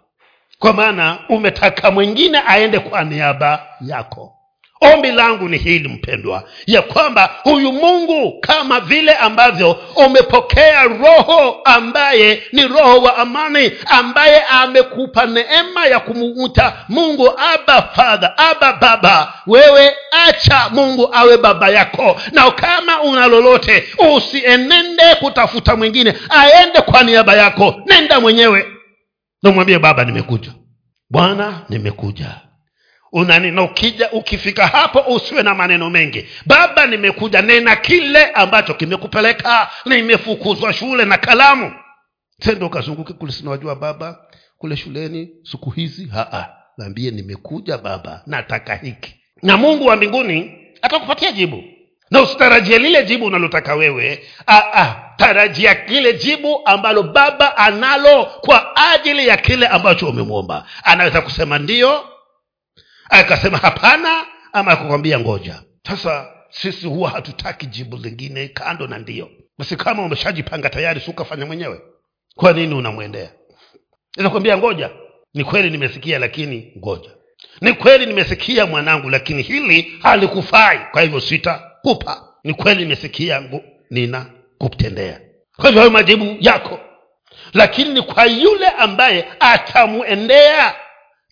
[0.59, 4.29] kwa maana umetaka mwingine aende kwa niaba yako.
[4.93, 12.43] Ombi langu ni hili mpendwa ya kwamba huyu mungu kama vile ambavyo umepokea roho ambaye
[12.51, 19.93] ni roho wa amani ambaye amekupa neema ya kumuuta mungu aba fadha aba baba wewe
[20.27, 22.21] acha mungu awe baba yako.
[22.31, 27.75] Na kama una lolote usienende kutafuta mwingine aende kwa niaba yako.
[27.85, 28.65] Nenda mwenyewe
[29.43, 30.51] namwambie baba nimekuja.
[31.10, 32.41] Bwana nimekuja.
[33.12, 36.25] Unani na ukija ukifika hapo usiwe na maneno mengi.
[36.45, 41.73] Baba nimekuja nena kile ambacho kimekupeleka nimefukuzwa shule na kalamu.
[42.39, 44.19] Sendo ukazunguke kule sinawajua baba
[44.58, 49.15] kule shuleni siku hizi haa naambie nimekuja baba nataka hiki.
[49.41, 50.51] Na mungu wa mbinguni
[50.82, 51.63] atakupatia jibu
[52.13, 54.28] na usitarajie lile jibu unalotaka wewe.
[54.47, 60.65] Aa, tarajia kile jibu ambalo baba analo kwa ajili ya kile ambacho umemwomba.
[60.84, 62.10] Anaweza kusema ndio
[63.10, 65.62] akasema hapana ama akakwambia ngoja.
[65.88, 69.30] Sasa sisi huwa hatutaki jibu lingine kando na ndio.
[69.58, 71.82] Basi kama umeshajipanga tayari si ukafanya mwenyewe?
[72.36, 73.30] Kwa nini unamwendea?
[74.17, 74.89] Nakwambia ngoja.
[75.34, 77.10] Ni kweli nimesikia lakini ngoja.
[77.62, 80.80] Ni kweli nimesikia mwanangu lakini hili halikufai.
[80.91, 81.19] Kwa hivyo
[81.88, 84.26] sitakupa ni kweli nimesikia ngu- nina
[84.58, 85.19] kutendea
[85.56, 86.80] kwa hivyo hayo majibu yako.
[87.54, 90.76] Lakini ni kwa yule ambaye atamwendea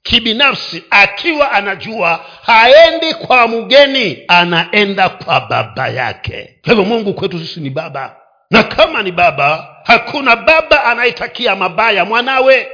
[0.04, 6.60] kibinafsi akiwa anajua haendi kwa mgeni anaenda kwa baba yake.
[6.64, 8.16] Kwa hivyo mungu kwetu sisi ni baba.
[8.52, 12.68] Na kama ni baba hakuna baba anayetakia mabaya mwanawe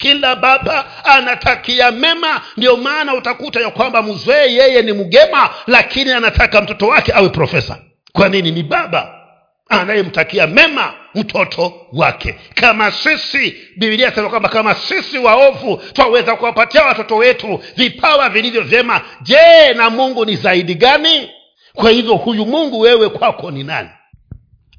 [0.00, 6.60] kila baba anatakia mema ndio maana utakuta ya kwamba mzee yeye ni mgema lakini anataka
[6.60, 7.78] mtoto wake awe profesa.
[8.12, 8.50] Kwa nini?
[8.50, 9.18] Ni baba
[9.68, 12.34] anayemtakia mema mtoto wake.
[12.54, 19.00] Kama sisi bibilia sema kwamba kama sisi waovu twaweza kuwapatia watoto wetu vipawa vilivyo vyema.
[19.22, 21.30] Je na mungu ni zaidi gani?
[21.74, 23.88] Kwa hivyo huyu mungu wewe kwako ni nani?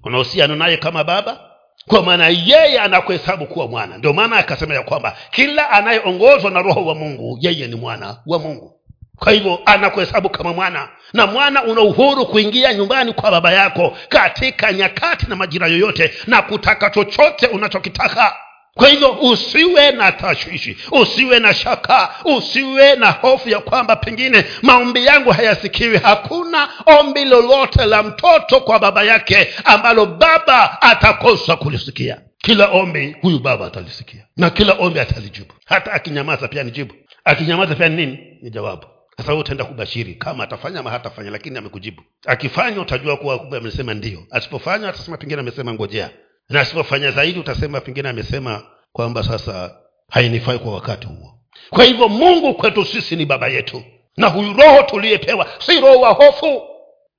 [0.03, 1.39] Una uhusiano naye kama baba
[1.87, 3.97] kwa maana yeye anakuhesabu kuwa mwana.
[3.97, 8.39] Ndio maana akasema ya kwamba kila anayeongozwa na roho wa mungu yeye ni mwana wa
[8.39, 8.79] mungu.
[9.15, 10.89] Kwa hivyo anakuhesabu kama mwana.
[11.13, 16.41] Na mwana una uhuru kuingia nyumbani kwa baba yako katika nyakati na majira yoyote na
[16.41, 18.35] kutaka chochote unachokitaka
[18.75, 25.05] kwa hivyo usiwe na tashwishi usiwe na shaka usiwe na hofu ya kwamba pengine maombi
[25.05, 25.97] yangu hayasikiwi.
[25.97, 32.21] Hakuna ombi lolote la mtoto kwa baba yake ambalo baba atakosa kulisikia.
[32.37, 35.53] Kila ombi huyu baba atalisikia na kila ombi atalijibu.
[35.65, 36.93] Hata akinyamaza pia ni jibu
[37.25, 38.19] akinyamaza pia ni nini?
[38.41, 38.83] Ni jawabu.
[39.17, 42.01] Sasa wewe utaenda kubashiri kama atafanya ama hatafanya lakini amekujibu.
[42.25, 44.19] Akifanya utajua kuwa kumbe amesema ndio.
[44.31, 46.09] Asipofanya atasema pengine amesema ngojea
[46.49, 49.75] na asipofanya zaidi utasema pengine amesema kwamba sasa
[50.09, 51.39] hainifai kwa wakati huo.
[51.69, 53.83] Kwa hivyo mungu kwetu sisi ni baba yetu.
[54.17, 56.61] Na huyu roho tuliyepewa si roho wa hofu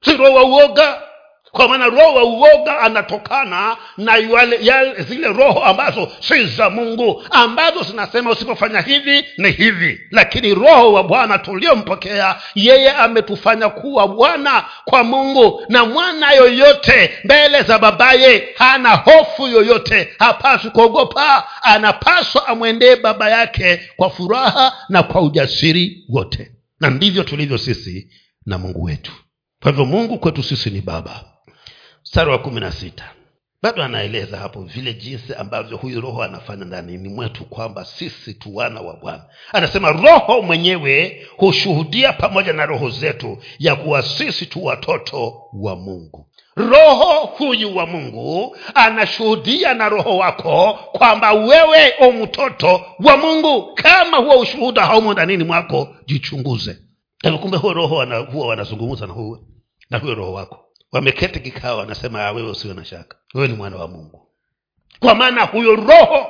[0.04, 1.02] si roho wa uoga
[1.54, 7.24] kwa maana roho wa uoga anatokana na yale, yale zile roho ambazo si za mungu
[7.30, 10.00] ambazo zinasema usipofanya hivi ni hivi.
[10.10, 15.62] Lakini roho wa bwana tuliompokea yeye ametufanya kuwa bwana kwa mungu.
[15.68, 21.48] Na mwana yoyote mbele za babaye hana hofu yoyote hapaswi kuogopa.
[21.62, 26.50] Anapaswa amwendee baba yake kwa furaha na kwa ujasiri wote.
[26.80, 28.08] Na ndivyo tulivyo sisi
[28.46, 29.12] na mungu wetu.
[29.62, 31.24] Kwa hivyo mungu kwetu sisi ni baba
[32.04, 33.04] mstari wa kumi na sita.
[33.62, 38.80] Bado anaeleza hapo vile jinsi ambavyo huyu roho anafanya ndanini mwetu kwamba sisi tu wana
[38.80, 39.22] wa bwana.
[39.52, 46.28] Anasema roho mwenyewe hushuhudia pamoja na roho zetu ya kuwa sisi tu watoto wa mungu.
[46.56, 53.74] Roho huyu wa mungu anashuhudia na roho wako kwamba wewe u mtoto wa mungu.
[53.74, 56.78] Kama huo ushuhuda haumo ndanini mwako jichunguze.
[57.40, 59.06] Kumbe huo roho huwa wanazungumza
[59.90, 60.63] na huyo roho wako
[60.98, 63.16] wameketi kikao wanasema "Ah, wewe usiwe na shaka.
[63.34, 64.28] Wewe ni mwana wa mungu.
[65.00, 66.26] Kwa maana huyo roho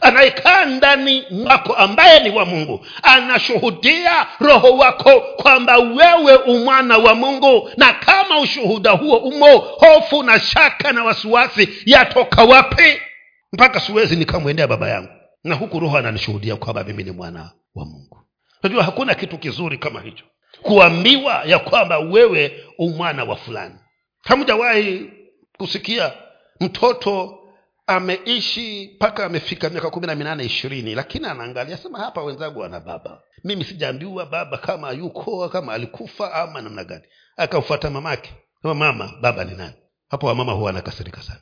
[0.00, 7.70] anayekaa ndani mwako ambaye ni wa mungu anashuhudia roho wako kwamba wewe umwana wa mungu
[7.76, 13.00] na kama ushuhuda huo umo hofu na shaka na wasiwasi yatoka wapi?
[13.52, 15.08] Mpaka siwezi nikamwendea baba yangu.
[15.44, 18.18] Na huku roho ananishuhudia kwamba mimi ni mwana wa mungu.
[18.62, 20.24] Najua hakuna kitu kizuri kama hicho
[20.62, 23.74] kuambiwa ya kwamba wewe umwana wa fulani.
[24.22, 25.10] Hamjawahi
[25.58, 26.12] kusikia
[26.60, 27.38] mtoto
[27.86, 33.20] ameishi mpaka amefika miaka kumi na minane ishirini lakini anaangalia sema hapa wenzangu wana baba.
[33.44, 37.04] Mimi sijaambiwa baba kama yuko kama alikufa ama namna gani.
[37.36, 38.30] Akamfuata mamake.
[38.62, 39.74] Sema mama baba ni nani?
[40.10, 41.40] Hapo wamama huwa anakasirika sana.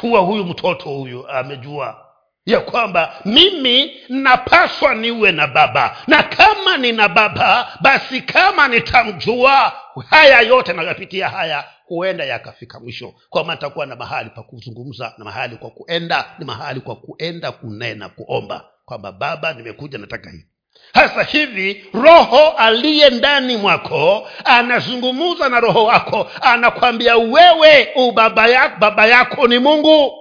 [0.00, 2.03] Huwa huyu mtoto huyu amejua
[2.46, 5.96] ya kwamba mimi napaswa niwe na baba.
[6.06, 9.72] Na kama nina baba basi kama nitamjua
[10.10, 13.14] haya yote nayapitia haya huenda yakafika mwisho.
[13.30, 18.08] Kwama nitakuwa na mahali pa kuzungumza na mahali kwa kuenda ni mahali kwa kuenda kunena
[18.08, 20.46] kuomba kwamba baba nimekuja nataka hivi
[20.94, 29.06] hasa hivi roho aliye ndani mwako anazungumza na roho wako anakwambia wewe ubaba yako, baba
[29.06, 30.12] yako ni mungu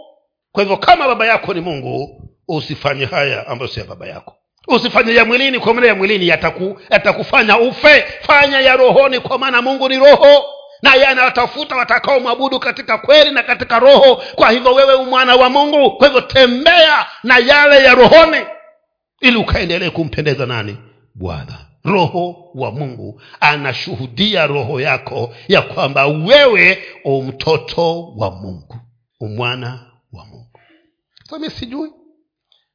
[0.53, 4.35] kwa hivyo kama baba yako ni mungu usifanye haya ambayo si ya baba yako.
[4.67, 8.01] Usifanye ya mwilini kwa maana ya mwilini yataku, yatakufanya ufe.
[8.21, 10.43] Fanya ya rohoni kwa maana mungu ni roho.
[10.81, 14.15] Naye anawatafuta watakaomwabudu katika kweli na katika roho.
[14.35, 18.37] Kwa hivyo wewe mwana wa mungu kwa hivyo tembea na yale ya rohoni
[19.21, 20.77] ili ukaendelee kumpendeza nani?
[21.15, 21.57] Bwana.
[21.85, 28.75] Roho wa mungu anashuhudia roho yako ya kwamba wewe umtoto wa mungu
[29.19, 29.79] umwana
[30.13, 30.59] wa mungu.
[31.29, 31.89] Sami sijui.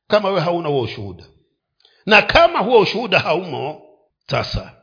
[0.08, 1.24] Kama wewe hauna huo ushuhuda.
[2.06, 3.82] Na kama huo ushuhuda haumo
[4.26, 4.74] sasa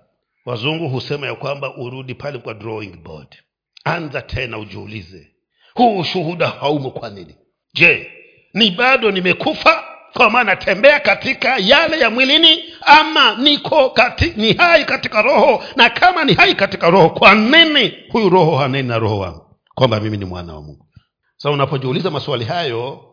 [0.46, 3.36] wazungu husema ya kwamba urudi pale kwa drawing board.
[3.84, 5.32] Anza tena ujiulize
[5.74, 7.36] huu ushuhuda haumo kwa nini?
[7.74, 8.12] Je
[8.54, 9.84] ni bado nimekufa?
[10.14, 15.64] Kwa maana tembea katika yale ya mwilini ama niko kati, ni hai katika roho?
[15.76, 19.46] Na kama ni hai katika roho kwa nini huyu roho haneni na roho wangu?
[19.76, 20.86] Kwamba mimi ni mwana wa mungu
[21.46, 23.06] sasa unapojiuliza maswali hayo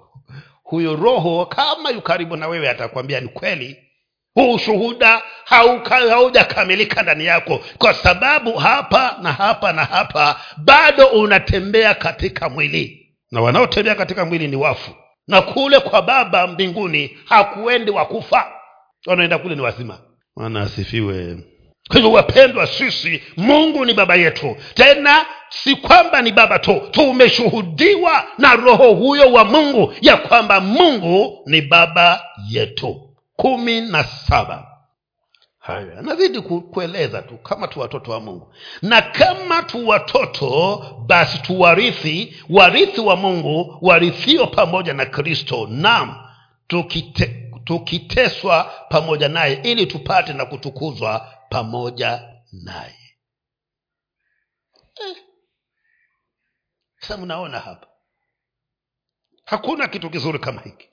[0.63, 3.77] huyo roho kama yu karibu na wewe atakwambia ni kweli.
[4.35, 5.23] Huu ushuhuda
[6.11, 7.61] haujakamilika ndani yako.
[7.79, 13.15] Kwa sababu hapa na hapa na hapa bado unatembea katika mwili.
[13.31, 14.91] Na wanaotembea katika mwili ni wafu.
[15.29, 18.53] Na kule kwa baba mbinguni hakuendi wakufa
[19.07, 19.99] wanaenda kule ni wazima.
[20.37, 21.37] Maana asifiwe
[21.93, 24.57] kwa hivyo wapendwa sisi mungu ni baba yetu.
[24.75, 31.43] Tena si kwamba ni baba tu tumeshuhudiwa na roho huyo wa mungu ya kwamba mungu
[31.47, 33.01] ni baba yetu.
[33.37, 34.67] Kumi na saba.
[35.59, 38.55] Hayo anazidi kueleza tu kama tu watoto wa mungu.
[38.83, 45.69] Na kama tu watoto basi tuwarithi warithi wa mungu warithio pamoja na kristo.
[45.71, 46.15] Nam
[46.67, 52.23] tukite, tukiteswa pamoja naye ili tupate na kutukuzwa pamoja
[52.53, 53.19] naye.
[55.09, 55.17] Eh.
[57.01, 57.87] sasa mnaona hapa.
[59.45, 60.89] Hakuna kitu kizuri kama hiki.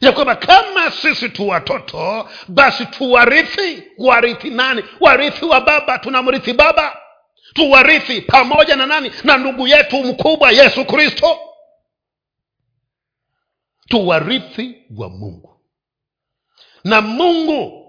[0.00, 4.84] Ya kwamba kama sisi tu watoto basi tuwarithi warithi nani?
[5.00, 7.00] Warithi wa baba tunamrithi baba.
[7.54, 9.12] Tuwarithi pamoja na nani?
[9.24, 11.38] Na ndugu yetu mkubwa yesu kristo.
[13.88, 15.60] Tuwarithi wa mungu.
[16.84, 17.83] Na mungu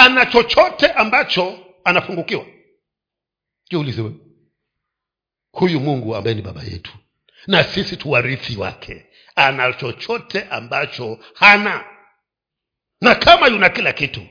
[0.00, 2.46] ana chochote ambacho anapungukiwa
[3.70, 4.10] jiulize
[5.52, 6.92] huyu mungu ambaye ni baba yetu
[7.46, 11.84] na sisi tuwarithi wake ana chochote ambacho hana?
[13.00, 14.26] Na kama yuna kila kitu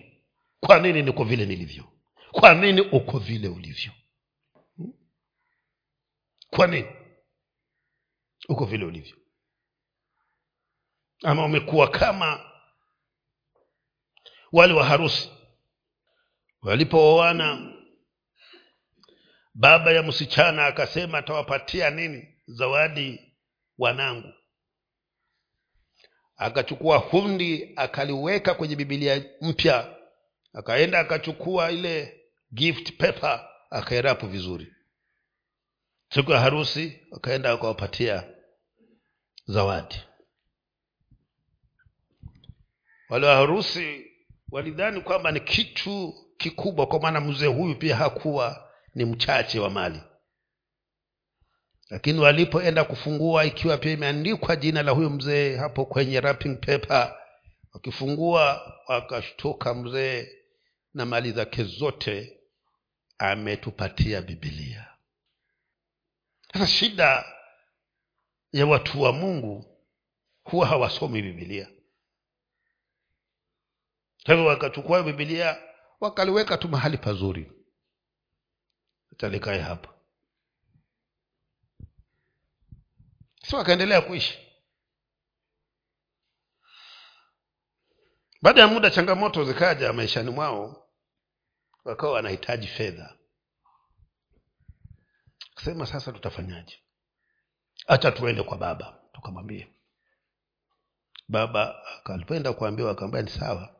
[0.59, 1.83] kwa nini niko vile nilivyo?
[2.31, 3.91] Kwa nini uko vile ulivyo?
[6.49, 6.87] Kwa nini
[8.49, 9.17] uko vile ulivyo?
[11.23, 12.51] Ama umekuwa kama
[14.51, 15.31] wale wa harusi
[16.61, 17.73] walipooana
[19.53, 23.35] baba ya msichana akasema atawapatia nini zawadi
[23.77, 24.33] wanangu?
[26.37, 29.95] Akachukua hundi akaliweka kwenye bibilia mpya
[30.53, 32.21] akaenda akachukua ile
[32.53, 34.73] gift paper akaerapu vizuri.
[36.13, 38.23] Siku ya harusi akaenda akawapatia
[39.45, 39.95] zawadi.
[43.09, 44.11] Wale wa harusi
[44.51, 50.01] walidhani kwamba ni kitu kikubwa kwa maana mzee huyu pia hakuwa ni mchache wa mali.
[51.89, 57.15] Lakini walipoenda kufungua ikiwa pia imeandikwa jina la huyo mzee hapo kwenye wrapping paper
[57.73, 60.27] wakifungua wakashtuka mzee
[60.93, 62.39] na mali zake zote
[63.17, 64.85] ametupatia bibilia
[66.53, 67.25] sasa shida
[68.51, 69.79] ya watu wa mungu
[70.43, 71.67] huwa hawasomi bibilia
[74.25, 75.57] kwa hivyo wakachukua bibilia
[75.99, 77.51] wakaliweka tu mahali pazuri.
[79.17, 79.93] Talikae hapa.
[83.43, 84.39] Si wakaendelea kuishi.
[88.41, 90.89] Baada ya muda changamoto zikaja maishani mwao
[91.83, 93.17] wakawa wanahitaji fedha.
[95.63, 96.79] Sema sasa tutafanyaje?
[97.87, 99.73] Hacha tuende kwa baba tukamwambie.
[101.27, 101.75] Baba
[102.05, 103.78] alipoenda kuambiwa akaambia ni sawa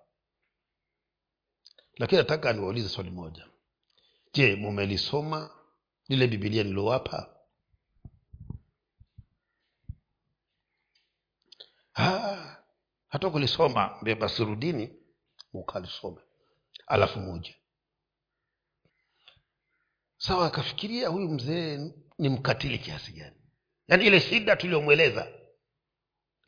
[1.99, 3.47] lakini nataka niwaulize swali moja.
[4.33, 5.49] Je mumelisoma
[6.07, 7.35] lile bibilia nilowapa?
[11.95, 12.57] "Ah,
[13.07, 14.93] hata kulisoma mbie basi rudini
[15.53, 16.21] mukalisome.
[16.87, 17.55] Alafu muje.
[20.17, 23.35] Sawa akafikiria huyu mzee ni mkatili kiasi gani?
[23.87, 25.27] Yaani ile shida tuliyomweleza.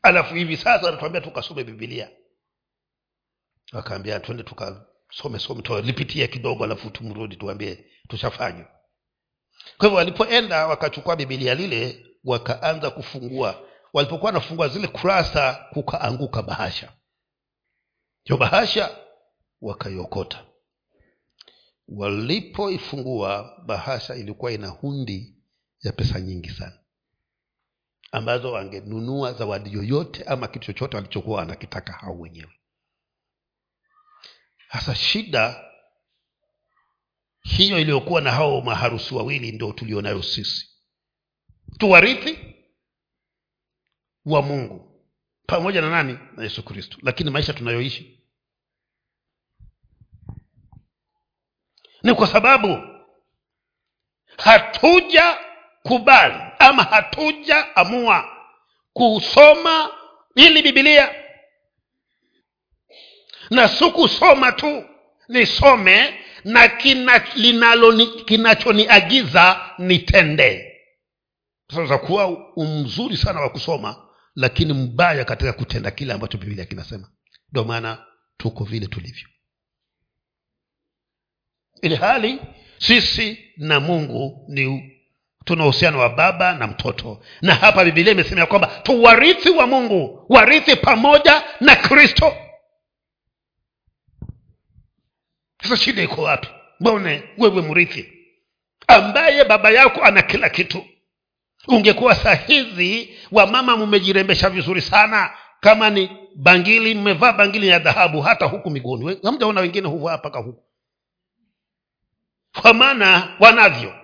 [0.02, 2.10] Alafu hivi sasa anatuambia tukasome bibilia
[3.72, 8.66] akaambia twende tukasome some tulipitia kidogo alafu tumrudi tuambie tushafanywa.
[9.78, 13.68] Kwa hivyo walipoenda wakachukua bibilia lile wakaanza kufungua.
[13.92, 16.92] Walipokuwa wanafungua zile kurasa kukaanguka bahasha.
[18.24, 18.96] Hiyo bahasha
[19.60, 20.44] wakaiokota.
[21.88, 25.36] Walipoifungua bahasha ilikuwa ina hundi
[25.82, 26.78] ya pesa nyingi sana.
[28.12, 32.52] Ambazo wangenunua zawadi yoyote ama kitu chochote walichokuwa wanakitaka hao wenyewe
[34.72, 35.64] hasa shida
[37.42, 40.68] hiyo iliyokuwa na hao maharusi wawili ndio tulionayo sisi.
[41.78, 42.54] Tuwarithi
[44.24, 45.02] wa mungu
[45.46, 46.18] pamoja na nani?
[46.36, 46.98] Na yesu kristo.
[47.02, 48.20] Lakini maisha tunayoishi
[52.02, 52.78] ni kwa sababu
[54.38, 55.38] hatuja
[55.82, 58.46] kubali ama hatuja amua
[58.92, 59.90] kusoma
[60.34, 61.21] ili bibilia
[63.52, 64.84] na sikusoma tu
[65.28, 70.68] nisome na kina, linaloni- kinachoniagiza nitende.
[71.74, 73.96] Sasa kuwa mzuri sana wa kusoma
[74.36, 77.08] lakini mbaya katika kutenda kile ambacho bibilia kinasema.
[77.52, 78.04] Ndio maana
[78.36, 79.28] tuko vile tulivyo.
[81.82, 82.38] Ili hali
[82.78, 84.92] sisi na mungu ni
[85.44, 87.22] tuna uhusiano wa baba na mtoto.
[87.42, 92.36] Na hapa bibilia imesema ya kwamba tuwarithi wa mungu warithi pamoja na kristo
[95.62, 96.48] sasa shida iko wapi?
[96.80, 98.12] Mbone wewe mrithi
[98.86, 100.84] ambaye baba yako ana kila kitu?
[101.68, 105.30] Ungekuwa saa hizi wamama mmejirembesha vizuri sana.
[105.60, 109.18] Kama ni bangili mmevaa bangili ya dhahabu hata huku miguuni.
[109.22, 110.64] Hamjaona wengine huvaa mpaka huku?
[112.62, 113.94] Kwa maana wanavyo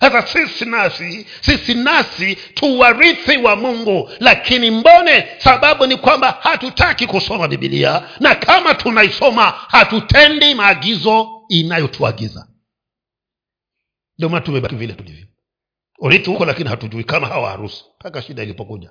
[0.00, 7.48] sasa sisi nasi sisi nasi tuwarithi wa mungu lakini mbone sababu ni kwamba hatutaki kusoma
[7.48, 12.48] bibilia na kama tunaisoma hatutendi maagizo inayotuagiza.
[14.18, 15.26] Ndio maana tumebaki vile tulivyo.
[15.98, 18.90] Urithi huko lakini hatujui kama hawa harusi mpaka shida ilipokuja.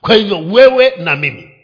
[0.00, 1.55] Kwa hivyo wewe na mimi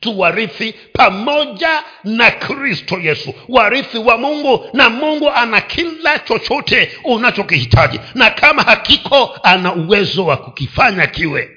[0.00, 3.34] tuwarithi pamoja na kristo yesu.
[3.48, 8.00] Warithi wa mungu na mungu ana kila chochote unachokihitaji.
[8.14, 11.50] Na kama hakiko ana uwezo wa kukifanya kiwe.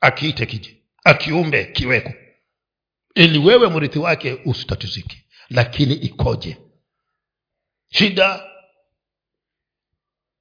[0.00, 2.12] Akiite kije akiumbe kiweko.
[3.14, 5.24] Ili wewe mrithi wake usitatizike.
[5.50, 6.56] Lakini ikoje?
[7.90, 8.44] Shida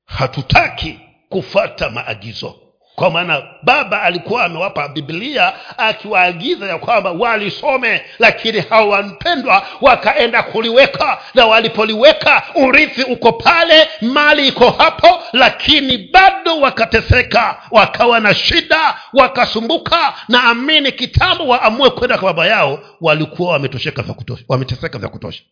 [0.06, 2.65] hatutaki kufata maagizo
[2.96, 11.22] kwa maana baba alikuwa amewapa biblia akiwaagiza ya kwamba walisome lakini hawampendwa wakaenda kuliweka.
[11.34, 20.14] Na walipoliweka urithi uko pale mali iko hapo lakini bado wakateseka wakawa na shida wakasumbuka
[20.28, 25.44] na amini kitambo waamue kwenda kwa baba yao walikuwa wametosheka vya kutosha wameteseka vya kutosha.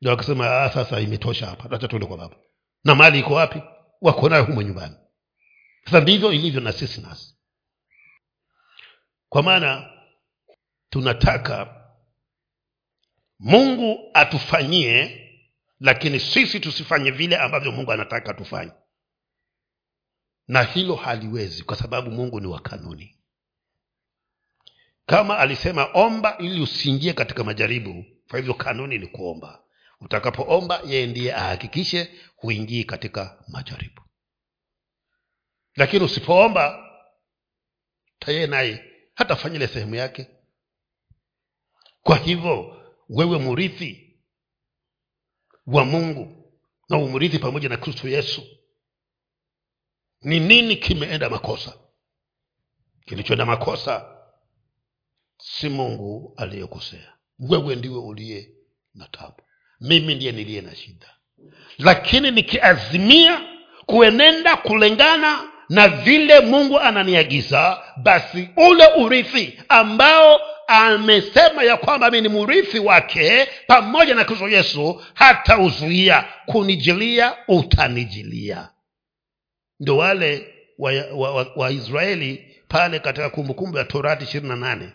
[0.00, 2.36] Ndio wakasema "Ah, sasa imetosha hapa acha tuende kwa baba.
[2.84, 3.62] Na mali iko wapi?
[4.02, 4.94] Wako nayo humo nyumbani
[5.84, 7.36] sasa ndivyo ilivyo na sisi nasi
[9.28, 9.90] kwa maana
[10.90, 11.84] tunataka
[13.38, 15.20] mungu atufanyie
[15.80, 18.72] lakini sisi tusifanye vile ambavyo mungu anataka tufanye.
[20.48, 23.16] Na hilo haliwezi kwa sababu mungu ni wa kanuni.
[25.06, 29.62] Kama alisema omba ili usiingie katika majaribu kwa hivyo kanuni ni kuomba.
[30.00, 34.02] Utakapoomba yeye ndiye ahakikishe huingii katika majaribu
[35.76, 36.90] lakini usipoomba
[38.18, 40.26] tayeye naye hatafanya ile sehemu yake.
[42.02, 44.20] Kwa hivyo wewe mrithi
[45.66, 46.52] wa mungu
[46.88, 48.42] na umrithi pamoja na kristo yesu
[50.20, 51.78] ni nini kimeenda makosa?
[53.06, 54.16] Kilichoenda makosa
[55.38, 57.12] si mungu aliyekosea.
[57.38, 58.50] Wewe ndiwe uliye
[58.94, 59.42] na tabu.
[59.80, 61.16] Mimi ndiye niliye na shida.
[61.78, 63.42] Lakini nikiazimia
[63.86, 72.28] kuenenda kulingana na vile mungu ananiagiza basi ule urithi ambao amesema ya kwamba mi ni
[72.28, 78.68] mrithi wake pamoja na kristo yesu hata uzuia kunijilia utanijilia.
[79.80, 80.54] Ndio wale
[81.56, 84.92] waisraeli wa, wa, wa pale katika kumbukumbu ya torati ishirini na nane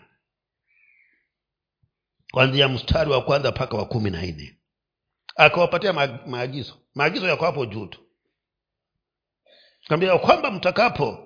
[2.32, 4.56] kwanzia mstari wa kwanza mpaka wa kumi na nne.
[5.36, 5.92] Akawapatia
[6.26, 6.74] maagizo.
[6.94, 8.00] Maagizo yako hapo juu tu
[9.88, 11.18] kaambia kwamba mtakapo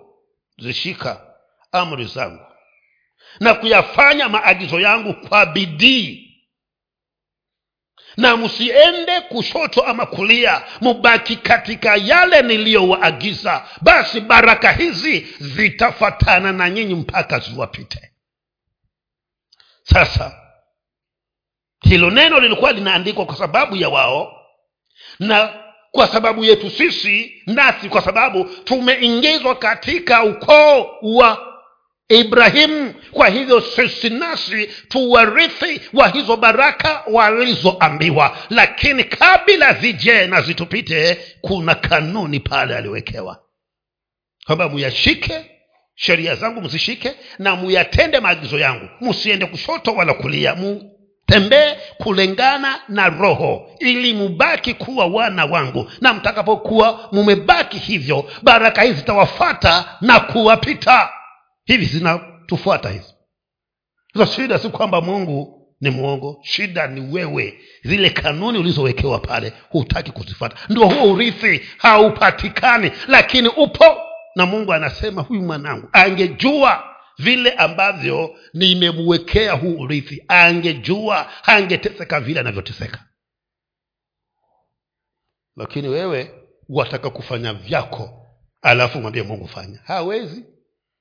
[0.58, 1.34] zishika
[1.72, 2.46] amri zangu
[3.40, 6.30] na kuyafanya maagizo yangu kwa bidii
[8.16, 16.94] na msiende kushoto ama kulia mubaki katika yale niliyowaagiza basi baraka hizi zitafatana na nyinyi
[16.94, 18.10] mpaka ziwapite.
[19.82, 20.40] Sasa
[21.82, 24.46] hilo neno lilikuwa linaandikwa kwa sababu ya wao
[25.18, 25.63] na
[25.94, 31.54] kwa sababu yetu sisi nasi kwa sababu tumeingizwa katika ukoo wa
[32.08, 38.38] ibrahimu kwa hivyo sisi nasi tuwarithi wa hizo baraka walizoambiwa.
[38.50, 43.40] Lakini kabla zijee na zitupite kuna kanuni pale aliwekewa.
[44.46, 45.50] Kwamba muyashike
[45.94, 48.88] sheria zangu mzishike na muyatende maagizo yangu.
[49.00, 50.54] Msiende kushoto wala kulia
[51.28, 55.90] mtembee kulingana na roho ili mubaki kuwa wana wangu.
[56.00, 61.08] Na mtakapokuwa mumebaki hivyo baraka hizi zitawafata na kuwapita.
[61.64, 63.14] Hivi zinatufuata hizi.
[64.14, 66.38] Hizo shida si kwamba mungu ni mwongo.
[66.42, 67.58] Shida ni wewe.
[67.84, 72.90] Zile kanuni ulizowekewa pale hutaki kuzifata ndio huo urithi haupatikani.
[73.08, 73.84] Lakini upo.
[74.36, 76.84] Na mungu anasema huyu mwanangu angejua
[77.18, 80.24] vile ambavyo nimemwekea huu urithi.
[80.28, 83.04] Angejua angeteseka vile anavyoteseka.
[85.56, 86.34] Lakini wewe
[86.68, 88.26] wataka kufanya vyako
[88.62, 89.80] alafu mwambie mungu fanya.
[89.84, 90.44] Hawezi.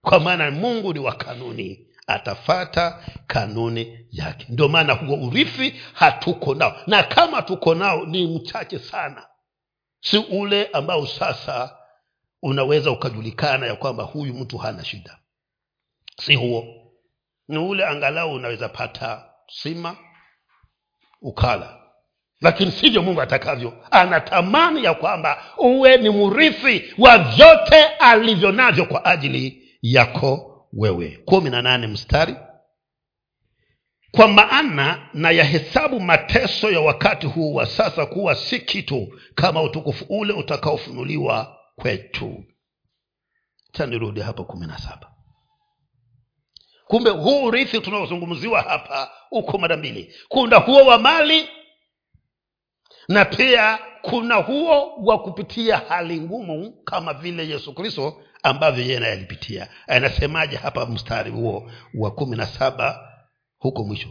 [0.01, 1.88] Kwa maana mungu ni wa kanuni.
[2.07, 4.45] Atafata kanuni yake.
[4.49, 6.78] Ndio maana huo urithi hatuko nao.
[6.88, 9.28] Na kama tuko nao ni mchache sana.
[10.01, 11.78] Si ule ambao sasa
[12.41, 15.18] unaweza ukajulikana ya kwamba huyu mtu hana shida
[16.22, 16.66] si huo.
[17.47, 19.97] Ni ule angalau unaweza pata sima
[21.22, 21.80] ukala.
[22.41, 23.74] Lakini sivyo mungu atakavyo.
[23.91, 31.20] Anatamani ya kwamba uwe ni mrithi wa vyote alivyo navyo kwa ajili yako wewe.
[31.26, 32.36] Kumi na nane mstari.
[34.11, 40.05] Kwa maana na yahesabu mateso ya wakati huu wa sasa kuwa si kitu kama utukufu
[40.09, 42.43] ule utakaofunuliwa kwetu.
[43.72, 45.12] Chanirudi hapo kumi na saba
[46.88, 50.15] kumbe huu urithi tunaozungumziwa hapa uko mara mbili.
[50.27, 51.49] Kuna huo wa mali
[53.07, 59.13] na pia kuna huo wa kupitia hali ngumu kama vile yesu kristo ambavyo yeye naye
[59.13, 59.67] alipitia.
[59.88, 63.09] Anasemaje hapa mstari huo wa kumi na saba
[63.59, 64.09] huko mwisho?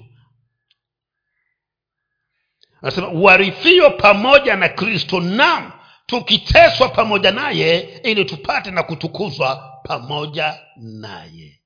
[2.82, 5.72] Anasema warithio pamoja na kristo nam
[6.06, 11.61] tukiteswa pamoja naye ili tupate na kutukuzwa pamoja naye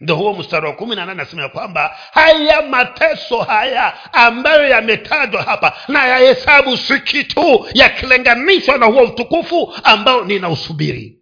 [0.00, 5.42] ndo huo mstari wa kumi na nane anasema ya kwamba haya mateso haya ambayo yametajwa
[5.42, 11.16] hapa na yahesabu si kitu yakilinganishwa na huo utukufu ambao ninausubiri.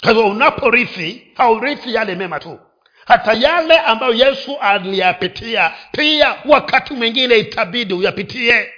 [0.00, 2.60] Kwa hivyo unaporithi haurithi yale mema tu.
[3.06, 8.68] Hata yale ambayo yesu aliyapitia pia wakati mwingine itabidi uyapitie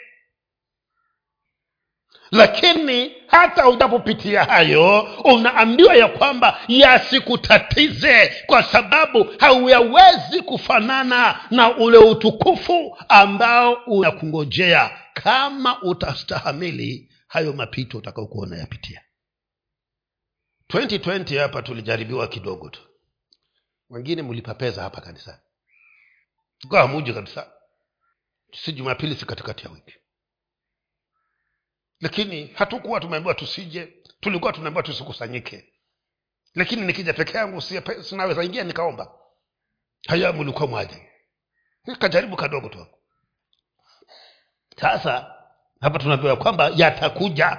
[2.31, 12.97] lakini hata unapopitia hayo unaambiwa ya kwamba yasikutatize kwa sababu hauyawezi kufanana na ule utukufu
[13.09, 14.99] ambao unakungojea.
[15.15, 19.03] Kama utastahamili hayo mapito utakaokuwa unayapitia
[20.73, 22.81] 2020 hapa tulijaribiwa kidogo tu.
[23.91, 25.39] Wengine mlipapeza hapa kanisani
[26.71, 27.51] kawa muji kabisa.
[28.65, 29.95] Si jumapili si katikati ya wiki
[32.01, 33.89] lakini hatukuwa tumeambiwa tusije
[34.21, 35.65] tulikuwa tunaambiwa tusikusanyike.
[36.55, 37.61] Lakini nikija peke yangu
[38.03, 39.13] sinaweza ingia nikaomba.
[40.09, 41.09] Haya mlikuwa mwaje?
[41.99, 42.87] Kajaribu kadogo tu.
[44.81, 45.35] Sasa
[45.81, 47.59] hapa tunaambiwa kwamba yatakuja.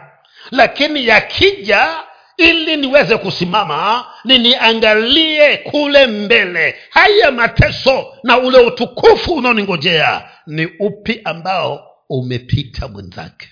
[0.52, 2.04] Lakini yakija
[2.38, 6.76] ili niweze kusimama niniangalie kule mbele.
[6.90, 13.50] Haya mateso na ule utukufu unaoningojea ni upi ambao umepita mwenzake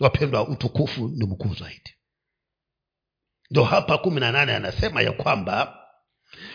[0.00, 1.94] wapendwa utukufu ni mkuu zaidi.
[3.50, 5.82] Ndo hapa kumi na nane anasema ya kwamba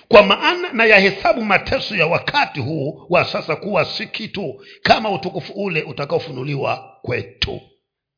[0.07, 5.53] kwa maana na yahesabu mateso ya wakati huu wa sasa kuwa si kitu kama utukufu
[5.53, 7.61] ule utakaofunuliwa kwetu.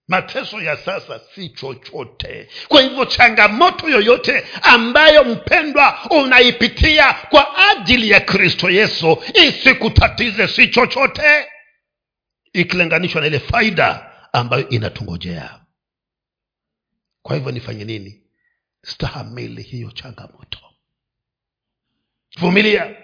[0.08, 2.48] Mateso ya sasa si chochote.
[2.68, 11.46] Kwa hivyo changamoto yoyote ambayo mpendwa unaipitia kwa ajili ya kristo yesu isikutatize si chochote.
[12.54, 15.60] Ikilinganishwa na ile faida ambayo inatungojea.
[17.22, 18.22] Kwa hivyo nifanye nini?
[18.86, 20.60] Stahamili hiyo changamoto.
[22.40, 22.96] Vumilia.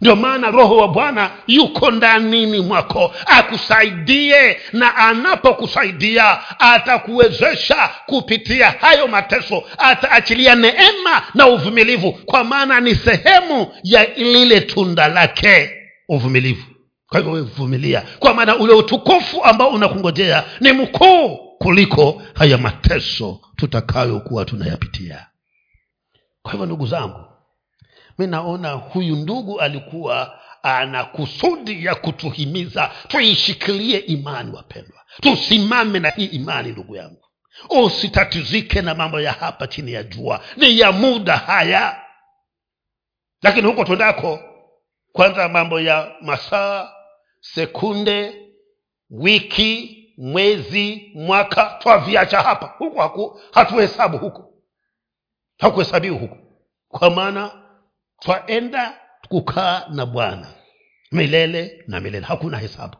[0.00, 3.14] Ndio maana roho wa bwana yuko ndanini mwako.
[3.26, 9.62] Akusaidie na anapokusaidia atakuwezesha kupitia hayo mateso.
[9.78, 15.70] Ataachilia neema na uvumilivu kwa maana ni sehemu ya lile tunda lake.
[16.08, 16.71] Uvumilivu
[17.12, 24.44] kwa hivyo wewe kwa maana ule utukufu ambao unakungojea ni mkuu kuliko haya mateso tutakayokuwa
[24.44, 25.26] tunayapitia.
[26.42, 27.24] Kwa hivyo ndugu zangu
[28.18, 35.00] mi naona huyu ndugu alikuwa ana kusudi ya kutuhimiza tuishikilie imani wapendwa.
[35.20, 37.24] Tusimame na hii imani ndugu yangu.
[37.84, 40.40] Usitatizike na mambo ya hapa chini ya jua.
[40.56, 42.00] Ni ya muda haya.
[43.42, 44.40] Lakini huko tuendako
[45.12, 46.88] kwanza mambo ya masaa
[47.42, 48.48] sekunde
[49.10, 52.66] wiki mwezi mwaka twaviacha hapa.
[52.78, 54.54] Huku hatuhesabu huko
[55.58, 56.36] hakuhesabiwi huko
[56.88, 57.62] kwa maana
[58.20, 60.46] twaenda kukaa na bwana
[61.12, 62.26] milele na milele.
[62.26, 62.96] Hakuna hesabu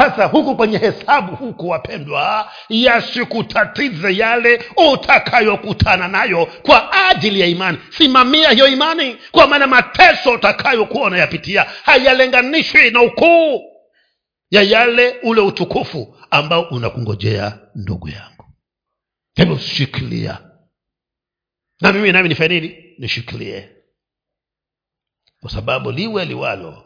[0.00, 7.78] hasa huku kwenye hesabu huku wapendwa yasikutatize yale utakayokutana nayo kwa ajili ya imani.
[7.90, 13.62] Simamia hiyo imani kwa maana mateso utakayokuwa unayapitia hayalenganishwi na ukuu
[14.50, 18.44] ya yale ule utukufu ambao unakungojea ndugu yangu.
[19.34, 20.38] Hebu shikilia.
[21.80, 22.94] Na mimi nami nifanye nini?
[22.98, 23.68] Nishikilie.
[25.40, 26.84] Kwa sababu liwe liwalo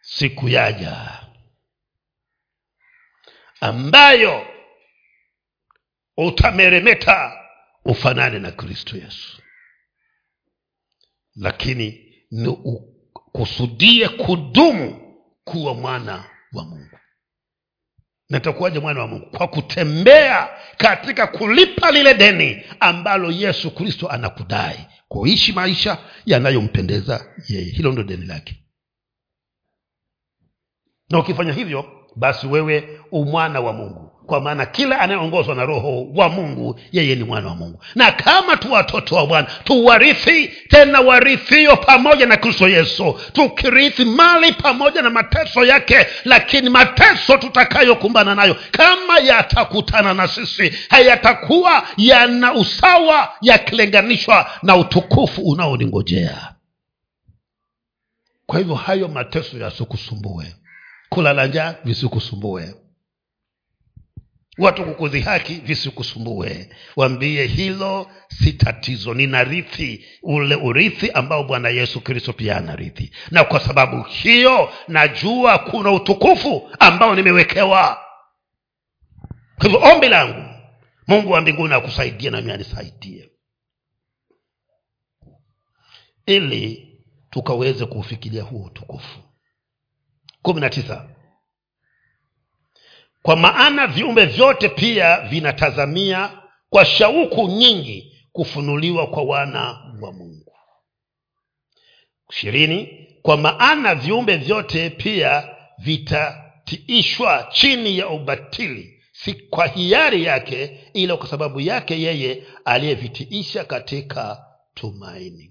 [0.00, 1.21] siku yaja
[3.62, 4.46] ambayo
[6.16, 7.32] utameremeta
[7.84, 9.42] ufanane na kristo yesu.
[11.36, 16.98] Lakini ni ukusudie kudumu kuwa mwana wa mungu.
[18.28, 19.30] Natakuwaje mwana wa mungu?
[19.30, 27.64] Kwa kutembea katika kulipa lile deni ambalo yesu kristo anakudai kuishi maisha yanayompendeza yeye.
[27.70, 28.64] Hilo ndo deni lake.
[31.10, 34.08] Na ukifanya hivyo basi wewe umwana wa mungu.
[34.26, 37.82] Kwa maana kila anayeongozwa na roho wa mungu yeye ni mwana wa mungu.
[37.94, 43.20] Na kama tu watoto wa bwana tuwarithi tena warithio pamoja na kristo yesu.
[43.32, 51.86] Tukirithi mali pamoja na mateso yake lakini mateso tutakayokumbana nayo kama yatakutana na sisi hayatakuwa
[51.96, 56.54] yana usawa yakilinganishwa na utukufu unaoningojea.
[58.46, 60.54] Kwa hivyo hayo mateso yasikusumbue
[61.12, 62.74] kulala njaa visikusumbue.
[64.58, 66.70] Watu kukudhihaki visikusumbue.
[66.96, 73.12] Wambie hilo si tatizo ninarithi ule urithi ambao bwana yesu kristo pia anarithi.
[73.30, 77.98] Na kwa sababu hiyo najua kuna utukufu ambao nimewekewa.
[79.58, 80.44] Kwa hivyo ombi langu
[81.06, 83.30] mungu wa mbinguni akusaidie nami anisaidie.
[86.26, 86.88] Ili
[87.30, 89.18] tukaweze kuufikiria huo utukufu
[90.42, 91.08] kumi na tisa.
[93.22, 96.38] Kwa maana viumbe vyote pia vinatazamia
[96.70, 99.62] kwa shauku nyingi kufunuliwa kwa wana
[100.00, 100.52] wa mungu.
[102.30, 111.16] Ishirini kwa maana viumbe vyote pia vitatiishwa chini ya ubatili si kwa hiari yake ila
[111.16, 115.50] kwa sababu yake yeye aliyevitiisha katika tumaini.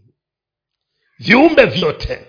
[1.19, 2.25] Viumbe vyote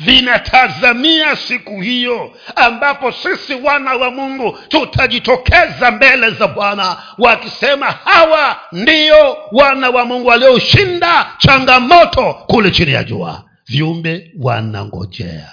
[0.00, 9.36] vinatazamia siku hiyo ambapo sisi wana wa mungu tutajitokeza mbele za bwana wakisema hawa ndiyo
[9.52, 13.44] wana wa mungu walioshinda changamoto kule chini ya jua.
[13.66, 15.52] Viumbe wanangojea.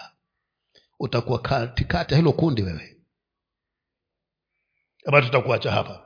[0.99, 2.97] Utakuwa katikati ya hilo kundi wewe.
[5.07, 6.01] Ama tutakuacha hapa.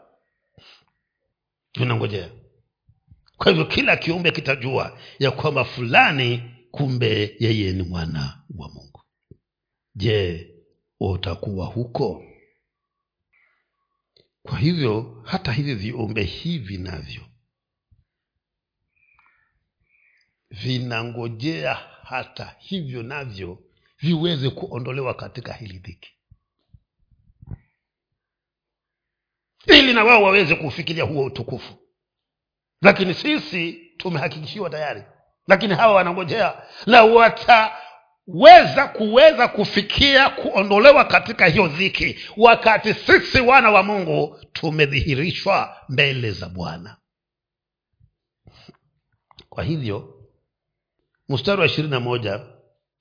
[1.76, 2.30] Vinangojea.
[3.38, 9.02] Kwa hivyo kila kiumbe kitajua ya kwamba fulani kumbe yeye ni mwana wa mungu.
[9.96, 10.50] Je
[11.00, 12.26] utakuwa huko?
[14.44, 17.22] Kwa hivyo hata hivi viumbe hivi navyo
[20.50, 23.64] vinangojea hata hivyo navyo
[23.98, 26.12] viweze kuondolewa katika hili dhiki.
[29.68, 31.74] Ili na wao waweze kufikiria huo utukufu.
[32.82, 35.04] Lakini sisi tumehakikishiwa tayari
[35.50, 36.54] lakini hawa wanangojea
[36.86, 42.20] na wataweza kuweza kufikia kuondolewa katika hiyo dhiki.
[42.38, 46.98] Wakati sisi wana wa mungu tumedhihirishwa mbele za bwana.
[49.50, 50.16] Kwa hivyo
[51.30, 52.40] mstari wa ishirini na moja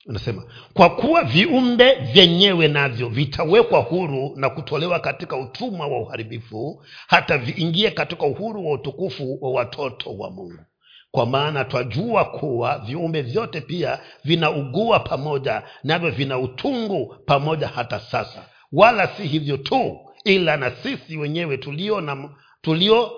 [0.07, 0.45] unasema
[0.75, 7.91] kwa kuwa viumbe vyenyewe navyo vitawekwa huru na kutolewa katika utumwa wa uharibifu hata viingie
[7.91, 10.65] katika uhuru wa utukufu wa watoto wa mungu
[11.11, 18.49] kwa maana twajua kuwa viumbe vyote pia vinaugua pamoja navyo vina utungu pamoja hata sasa.
[18.73, 22.31] Wala si hivyo tu ila na sisi wenyewe tulio na
[22.61, 23.13] tulio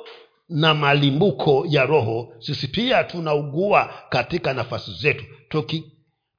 [0.48, 5.24] na malimbuko ya roho sisi pia tunaugua katika nafasi zetu.
[5.48, 5.92] Tuki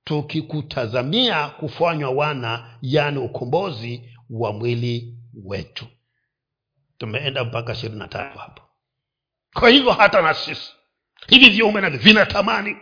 [0.04, 5.86] tukikutazamia kufanywa wana yani ukombozi wa mwili wetu.
[6.98, 8.62] Tumeenda mpaka ishirini na tatu hapo.
[9.54, 10.72] Kwa hivyo hata na sisi
[11.28, 12.78] hivi viumbe navyo vinatamani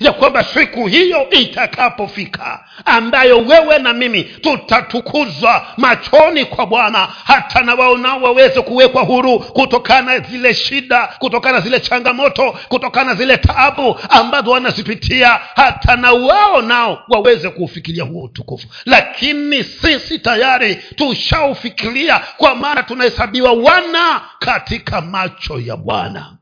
[0.00, 7.74] ya kwamba siku hiyo itakapofika ambayo wewe na mimi tutatukuzwa machoni kwa bwana hata na
[7.74, 14.50] wao nao waweze kuwekwa huru kutokana zile shida kutokana zile changamoto kutokana zile taabu ambazo
[14.50, 18.68] wanazipitia hata na wao nao waweze kuufikiria huo utukufu.
[18.84, 26.36] Lakini sisi tayari tushaufikiria kwa maana tunahesabiwa wana katika macho ya bwana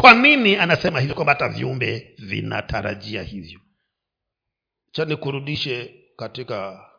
[0.00, 3.60] kwa nini anasema hivyo kwamba hata viumbe vinatarajia hivyo.
[4.90, 6.90] Cha nikurudishe katika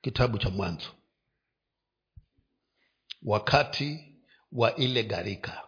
[0.00, 0.88] kitabu cha mwanzo.
[3.22, 4.14] Wakati
[4.52, 5.62] wa ile gharika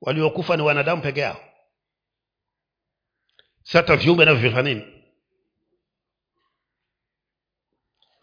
[0.00, 1.40] waliokufa ni wanadamu peke yao.
[3.62, 4.89] Si hata viumbe navyo vinafanya nini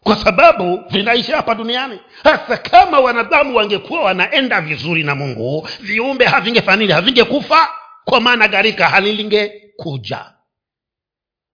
[0.08, 1.98] kwa sababu vinaishi hapa duniani.
[2.24, 7.68] Hasa kama wanadamu wangekuwa wanaenda vizuri na mungu viumbe havingefanili havingekufa.
[8.04, 10.24] Kwa maana gharika halilingekuja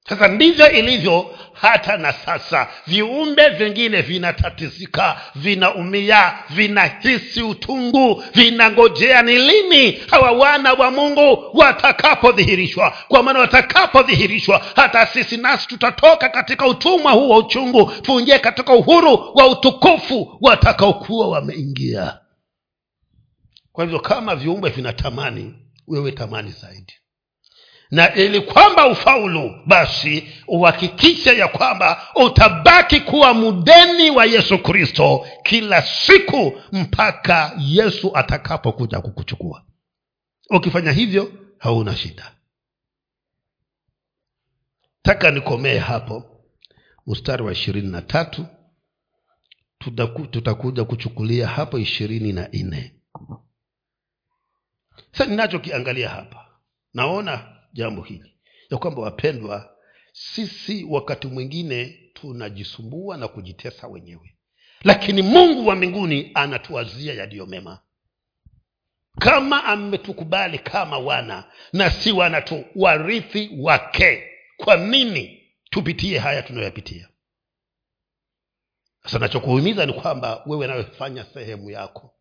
[0.09, 2.69] sasa ndivyo ilivyo hata na sasa.
[2.87, 12.97] Viumbe vingine vinatatizika vinaumia vinahisi utungu vinangojea ni lini hawa wana wa mungu watakapodhihirishwa.
[13.09, 19.31] Kwa maana watakapodhihirishwa hata sisi nasi tutatoka katika utumwa huu wa uchungu tuingie katika uhuru
[19.35, 22.19] wa utukufu watakaokuwa wameingia.
[23.73, 25.55] Kwa hivyo kama viumbe vinatamani
[25.89, 26.93] wewe tamani zaidi
[27.91, 35.83] na ili kwamba ufaulu basi uhakikishe ya kwamba utabaki kuwa mdeni wa yesu kristo kila
[35.83, 39.65] siku mpaka yesu atakapokuja kukuchukua.
[40.51, 42.33] Ukifanya hivyo hauna shida.
[45.03, 46.31] Taka nikomee hapo.
[47.07, 48.47] Mstari wa ishirini na tatu
[49.79, 52.95] tutaku, tutakuja kuchukulia hapo ishirini na nne.
[55.13, 56.47] Sa ninachokiangalia hapa
[56.95, 58.35] naona jambo hili.
[58.71, 59.77] Ya kwamba wapendwa
[60.13, 64.35] sisi wakati mwingine tunajisumbua na kujitesa wenyewe.
[64.85, 67.81] Lakini mungu wa mbinguni anatuwazia yaliyo mema.
[69.19, 74.23] Kama ametukubali kama wana na si wana tu warithi wake.
[74.57, 77.09] Kwa nini tupitie haya tunayoyapitia?
[79.03, 80.87] Sasa nachokuhimiza ni kwamba wewe nawe
[81.35, 82.15] sehemu yako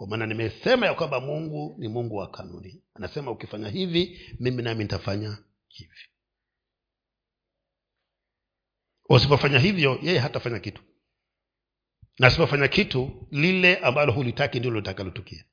[0.00, 2.82] kwa maana nimesema ya kwamba mungu ni mungu wa kanuni.
[2.94, 5.38] Anasema ukifanya hivi mimi nami nitafanya
[5.68, 6.00] hivi.
[9.08, 10.82] Usipofanya hivyo yeye hatafanya kitu.
[12.18, 15.44] Na asipofanya kitu lile ambalo hulitaki ndilo litakalotukia.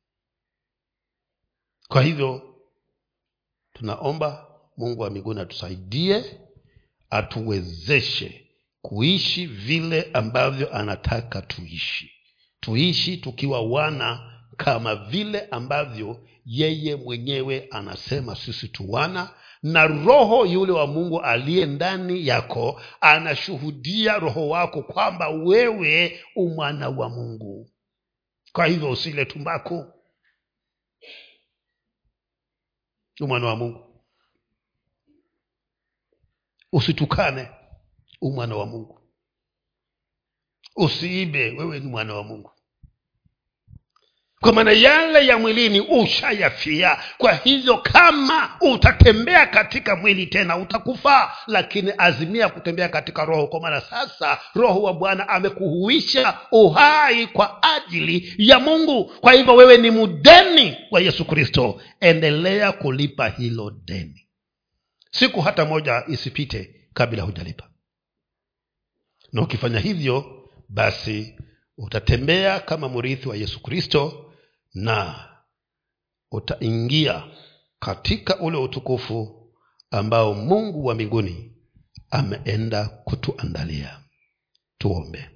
[1.87, 2.55] Kwa hivyo
[3.73, 6.41] tunaomba mungu wa miguni atusaidie
[7.09, 12.11] atuwezeshe kuishi vile ambavyo anataka tuishi.
[12.59, 19.33] Tuishi tukiwa wana kama vile ambavyo yeye mwenyewe anasema sisi tuwana
[19.63, 27.09] na roho yule wa mungu aliye ndani yako anashuhudia roho wako kwamba wewe umwana wa
[27.09, 27.71] mungu.
[28.51, 29.93] Kwa hivyo usile tumbaku.
[33.21, 34.03] Umwana wa mungu.
[36.71, 37.49] Usitukane
[38.21, 39.01] umwana wa mungu.
[40.75, 42.51] Usiibe wewe ni mwana wa mungu
[44.41, 46.97] kwa maana yale ya mwilini ushayafia.
[47.17, 53.47] Kwa hivyo kama utatembea katika mwili tena utakufaa lakini azimia kutembea katika roho.
[53.47, 59.05] Kwa maana sasa roho wa bwana amekuhuisha uhai kwa ajili ya mungu.
[59.05, 61.81] Kwa hivyo wewe ni mdeni wa yesu kristo.
[61.99, 64.27] Endelea kulipa hilo deni.
[65.11, 67.69] Siku hata moja isipite kabla hujalipa.
[69.33, 70.25] Na ukifanya hivyo
[70.69, 71.35] basi
[71.77, 74.23] utatembea kama mrithi wa yesu kristo
[74.73, 75.27] na
[76.31, 77.23] utaingia
[77.79, 79.51] katika ule utukufu
[79.91, 81.55] ambao mungu wa mbinguni
[82.09, 83.99] ameenda kutuandalia.
[84.77, 85.29] Tuombe